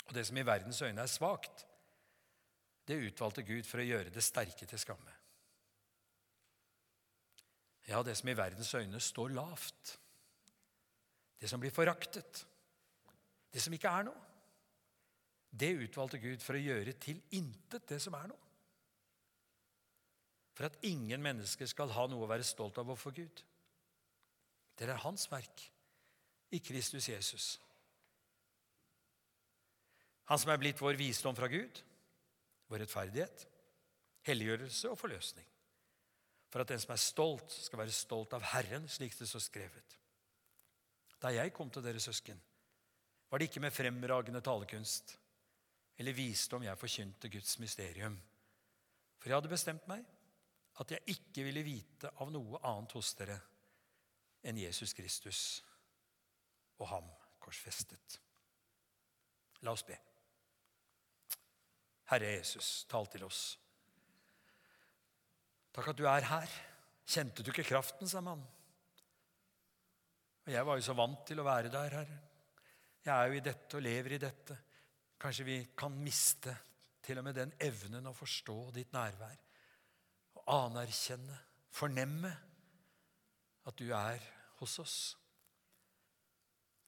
Og 0.08 0.16
det 0.16 0.24
som 0.26 0.38
i 0.40 0.46
verdens 0.48 0.80
øyne 0.82 1.04
er 1.04 1.12
svakt, 1.12 1.66
det 2.88 3.02
utvalgte 3.10 3.44
Gud 3.46 3.68
for 3.68 3.84
å 3.84 3.86
gjøre 3.86 4.14
det 4.14 4.24
sterke 4.26 4.66
til 4.66 4.80
skamme. 4.82 5.19
Ja, 7.90 8.04
det 8.06 8.16
som 8.20 8.30
i 8.30 8.38
verdens 8.38 8.74
øyne 8.78 9.00
står 9.02 9.34
lavt, 9.34 9.96
det 11.42 11.50
som 11.50 11.62
blir 11.62 11.74
foraktet, 11.74 12.46
det 13.54 13.62
som 13.64 13.74
ikke 13.74 13.90
er 13.90 14.06
noe, 14.10 14.28
det 15.50 15.72
utvalgte 15.88 16.20
Gud 16.22 16.44
for 16.46 16.58
å 16.58 16.62
gjøre 16.62 16.94
til 17.02 17.22
intet 17.34 17.88
det 17.90 17.98
som 18.04 18.14
er 18.14 18.30
noe. 18.30 18.46
For 20.54 20.68
at 20.68 20.78
ingen 20.86 21.24
mennesker 21.24 21.70
skal 21.72 21.90
ha 21.96 22.06
noe 22.12 22.28
å 22.28 22.30
være 22.30 22.46
stolt 22.46 22.78
av 22.78 22.90
overfor 22.92 23.16
Gud. 23.16 23.42
Det 24.78 24.86
er 24.86 25.02
hans 25.02 25.26
verk 25.32 25.64
i 26.54 26.60
Kristus 26.62 27.08
Jesus. 27.10 27.48
Han 30.30 30.38
som 30.38 30.52
er 30.54 30.60
blitt 30.62 30.82
vår 30.82 31.00
visdom 31.00 31.34
fra 31.34 31.50
Gud, 31.50 31.82
vår 32.70 32.84
rettferdighet, 32.84 33.48
helliggjørelse 34.28 34.92
og 34.92 35.00
forløsning. 35.00 35.48
For 36.50 36.64
at 36.64 36.72
den 36.72 36.82
som 36.82 36.93
er 36.95 37.02
stolt, 37.02 37.54
skal 37.54 37.84
være 37.84 37.93
stolt 37.93 38.34
av 38.34 38.45
Herren, 38.54 38.88
slik 38.89 39.14
det 39.18 39.28
står 39.30 39.43
skrevet. 39.45 39.97
Da 41.22 41.32
jeg 41.36 41.54
kom 41.54 41.70
til 41.70 41.84
dere 41.86 42.02
søsken, 42.02 42.39
var 43.30 43.38
det 43.38 43.50
ikke 43.50 43.62
med 43.62 43.76
fremragende 43.76 44.41
talekunst 44.41 45.18
eller 46.00 46.16
visdom 46.16 46.64
jeg 46.64 46.80
forkynte 46.80 47.30
Guds 47.30 47.60
mysterium. 47.60 48.16
For 49.20 49.30
jeg 49.30 49.36
hadde 49.36 49.52
bestemt 49.52 49.88
meg 49.91 50.06
at 50.80 50.93
jeg 50.95 51.16
ikke 51.16 51.43
ville 51.43 51.66
vite 51.66 52.12
av 52.24 52.32
noe 52.32 52.62
annet 52.66 52.95
hos 52.95 53.12
dere 53.20 53.36
enn 54.47 54.62
Jesus 54.62 54.95
Kristus 54.95 55.41
og 56.80 56.88
ham 56.88 57.10
korsfestet. 57.43 58.20
La 59.68 59.76
oss 59.76 59.84
be. 59.84 59.97
Herre 62.10 62.32
Jesus, 62.38 62.86
tal 62.89 63.10
til 63.12 63.28
oss. 63.28 63.58
Takk 65.76 65.92
at 65.92 66.00
du 66.00 66.08
er 66.10 66.26
her. 66.30 66.56
Kjente 67.10 67.44
du 67.44 67.52
ikke 67.52 67.68
kraften, 67.68 68.10
sa 68.10 68.22
man. 68.22 68.42
Og 70.46 70.54
Jeg 70.54 70.66
var 70.66 70.78
jo 70.78 70.86
så 70.86 70.96
vant 70.98 71.22
til 71.28 71.42
å 71.42 71.46
være 71.46 71.72
der, 71.74 71.96
Herre. 72.00 72.20
Jeg 73.06 73.14
er 73.14 73.30
jo 73.30 73.38
i 73.38 73.46
dette 73.46 73.78
og 73.78 73.86
lever 73.86 74.16
i 74.16 74.22
dette. 74.22 74.58
Kanskje 75.20 75.46
vi 75.48 75.60
kan 75.78 75.94
miste 75.94 76.56
til 77.06 77.20
og 77.20 77.26
med 77.26 77.38
den 77.38 77.54
evnen 77.62 78.10
å 78.10 78.16
forstå 78.16 78.58
ditt 78.76 78.94
nærvær. 78.94 79.38
Og 80.38 80.52
anerkjenne, 80.56 81.38
fornemme 81.70 82.32
at 83.70 83.78
du 83.78 83.90
er 83.94 84.24
hos 84.60 84.78
oss. 84.82 85.00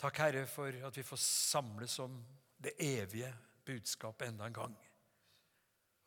Takk, 0.02 0.18
Herre, 0.24 0.48
for 0.50 0.74
at 0.88 0.98
vi 0.98 1.06
får 1.06 1.22
samles 1.22 2.00
om 2.02 2.16
det 2.62 2.74
evige 2.82 3.30
budskapet 3.66 4.32
enda 4.32 4.48
en 4.50 4.58
gang. 4.58 4.78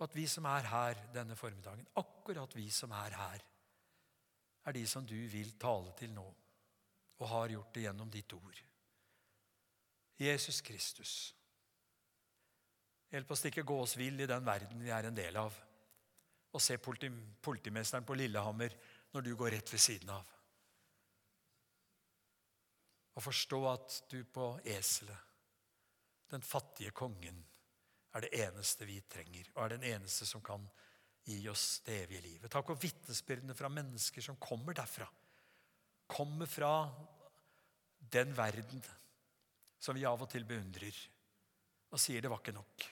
At 0.03 0.16
vi 0.16 0.26
som 0.26 0.47
er 0.51 0.66
her 0.66 1.03
denne 1.14 1.36
formiddagen, 1.38 1.86
akkurat 2.01 2.57
vi 2.57 2.66
som 2.70 2.92
er 2.97 3.14
her, 3.14 3.45
er 4.64 4.72
de 4.72 4.86
som 4.88 5.07
du 5.07 5.16
vil 5.30 5.55
tale 5.61 5.92
til 5.99 6.11
nå, 6.14 6.24
og 7.18 7.28
har 7.30 7.53
gjort 7.53 7.74
det 7.74 7.84
gjennom 7.86 8.11
ditt 8.11 8.32
ord. 8.34 8.62
Jesus 10.18 10.61
Kristus, 10.64 11.34
hjelp 13.11 13.30
oss 13.30 13.42
til 13.42 13.53
ikke 13.53 13.66
gå 13.66 13.78
oss 13.82 13.97
vill 13.99 14.20
i 14.20 14.30
den 14.30 14.47
verden 14.47 14.82
vi 14.82 14.90
er 14.95 15.09
en 15.09 15.16
del 15.16 15.36
av, 15.38 15.55
og 16.55 16.62
se 16.62 16.78
politi 16.78 17.11
politimesteren 17.42 18.07
på 18.07 18.14
Lillehammer 18.18 18.74
når 19.14 19.26
du 19.26 19.34
går 19.38 19.57
rett 19.57 19.72
ved 19.72 19.82
siden 19.82 20.11
av. 20.14 20.30
Og 23.14 23.22
forstå 23.22 23.61
at 23.70 23.99
du 24.11 24.20
på 24.26 24.49
eselet, 24.74 25.18
den 26.30 26.42
fattige 26.42 26.90
kongen, 26.90 27.45
er 28.14 28.24
det 28.24 28.32
eneste 28.44 28.86
vi 28.86 29.00
trenger, 29.10 29.48
og 29.54 29.64
er 29.64 29.74
den 29.74 29.86
eneste 29.94 30.26
som 30.28 30.42
kan 30.44 30.66
gi 31.24 31.38
oss 31.50 31.80
det 31.86 32.02
evige 32.04 32.22
livet. 32.26 32.50
Takk 32.52 32.68
for 32.68 32.80
vitnesbyrdene 32.80 33.56
fra 33.56 33.70
mennesker 33.72 34.22
som 34.22 34.38
kommer 34.40 34.76
derfra. 34.76 35.08
Kommer 36.06 36.46
fra 36.50 36.74
den 37.98 38.34
verden 38.36 38.84
som 39.80 39.96
vi 39.96 40.04
av 40.06 40.20
og 40.20 40.30
til 40.30 40.44
beundrer 40.48 40.98
og 41.94 42.00
sier 42.02 42.22
det 42.22 42.30
var 42.30 42.42
ikke 42.42 42.56
nok. 42.56 42.84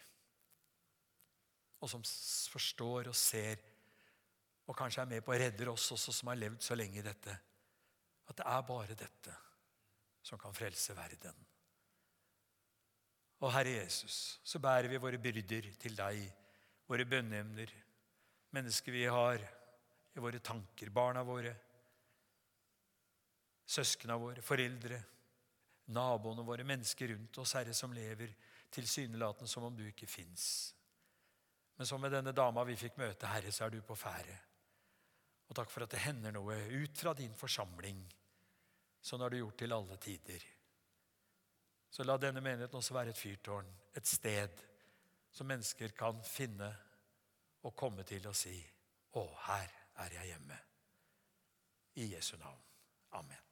Og 1.82 1.90
som 1.90 2.02
forstår 2.54 3.10
og 3.10 3.16
ser, 3.18 3.58
og 4.70 4.76
kanskje 4.78 5.02
er 5.02 5.10
med 5.10 5.24
på 5.26 5.34
å 5.34 5.38
redde 5.42 5.66
oss 5.72 5.88
også, 5.96 6.14
som 6.14 6.30
har 6.30 6.38
levd 6.38 6.62
så 6.62 6.76
lenge 6.78 7.00
i 7.00 7.06
dette, 7.06 7.34
at 8.30 8.38
det 8.38 8.46
er 8.46 8.68
bare 8.68 8.94
dette 8.98 9.34
som 10.22 10.38
kan 10.38 10.54
frelse 10.54 10.94
verden. 10.94 11.34
Og 13.42 13.50
Herre 13.50 13.74
Jesus, 13.80 14.38
så 14.44 14.60
bærer 14.62 14.86
vi 14.90 15.00
våre 15.02 15.18
byrder 15.18 15.72
til 15.82 15.96
deg, 15.98 16.22
våre 16.86 17.06
bønneemner, 17.08 17.72
mennesker 18.54 18.94
vi 18.94 19.02
har 19.10 19.42
i 20.14 20.22
våre 20.22 20.38
tanker, 20.44 20.92
barna 20.94 21.24
våre, 21.26 21.54
søsknene 23.66 24.18
våre, 24.20 24.44
foreldre, 24.44 25.00
naboene 25.96 26.44
våre, 26.46 26.66
mennesker 26.68 27.14
rundt 27.14 27.42
oss, 27.42 27.56
Herre, 27.58 27.74
som 27.74 27.94
lever 27.96 28.34
tilsynelatende 28.72 29.50
som 29.50 29.66
om 29.66 29.76
du 29.76 29.84
ikke 29.88 30.06
fins. 30.06 30.46
Men 31.76 31.88
som 31.88 32.00
med 32.00 32.12
denne 32.14 32.34
dama 32.36 32.62
vi 32.68 32.78
fikk 32.78 33.00
møte, 33.00 33.26
Herre, 33.26 33.50
så 33.50 33.66
er 33.66 33.74
du 33.74 33.82
på 33.82 33.96
ferde. 33.98 34.38
Og 35.48 35.56
takk 35.56 35.72
for 35.72 35.84
at 35.84 35.92
det 35.92 36.04
hender 36.04 36.32
noe 36.32 36.56
ut 36.78 36.96
fra 36.96 37.12
din 37.16 37.34
forsamling. 37.36 38.04
Sånn 39.02 39.24
har 39.24 39.32
du 39.32 39.40
gjort 39.40 39.58
til 39.64 39.74
alle 39.74 39.98
tider. 40.00 40.44
Så 41.92 42.04
la 42.04 42.16
denne 42.16 42.40
menigheten 42.40 42.78
også 42.78 42.94
være 42.96 43.12
et 43.12 43.20
fyrtårn, 43.20 43.68
et 43.96 44.08
sted 44.08 44.62
som 45.32 45.46
mennesker 45.46 45.92
kan 45.96 46.22
finne 46.24 46.70
og 47.62 47.76
komme 47.76 48.02
til 48.08 48.26
å 48.28 48.32
si 48.32 48.56
'Å, 49.12 49.24
her 49.46 49.68
er 49.96 50.12
jeg 50.12 50.26
hjemme'. 50.32 50.58
I 51.94 52.14
Jesu 52.14 52.36
navn. 52.36 52.62
Amen. 53.12 53.51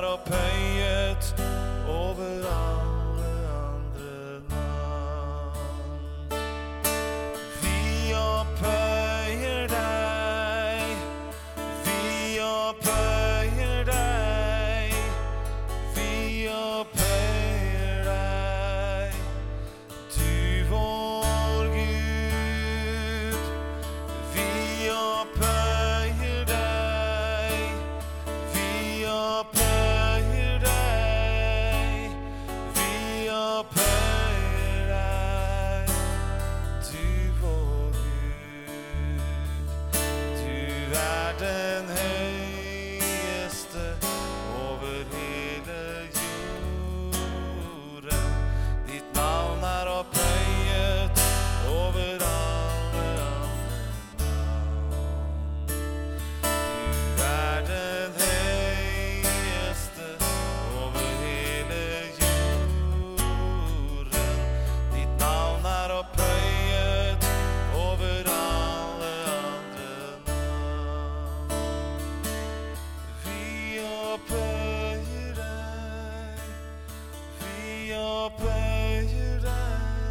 Navn 0.00 0.04
er 0.04 0.12
opphøyet 0.12 0.47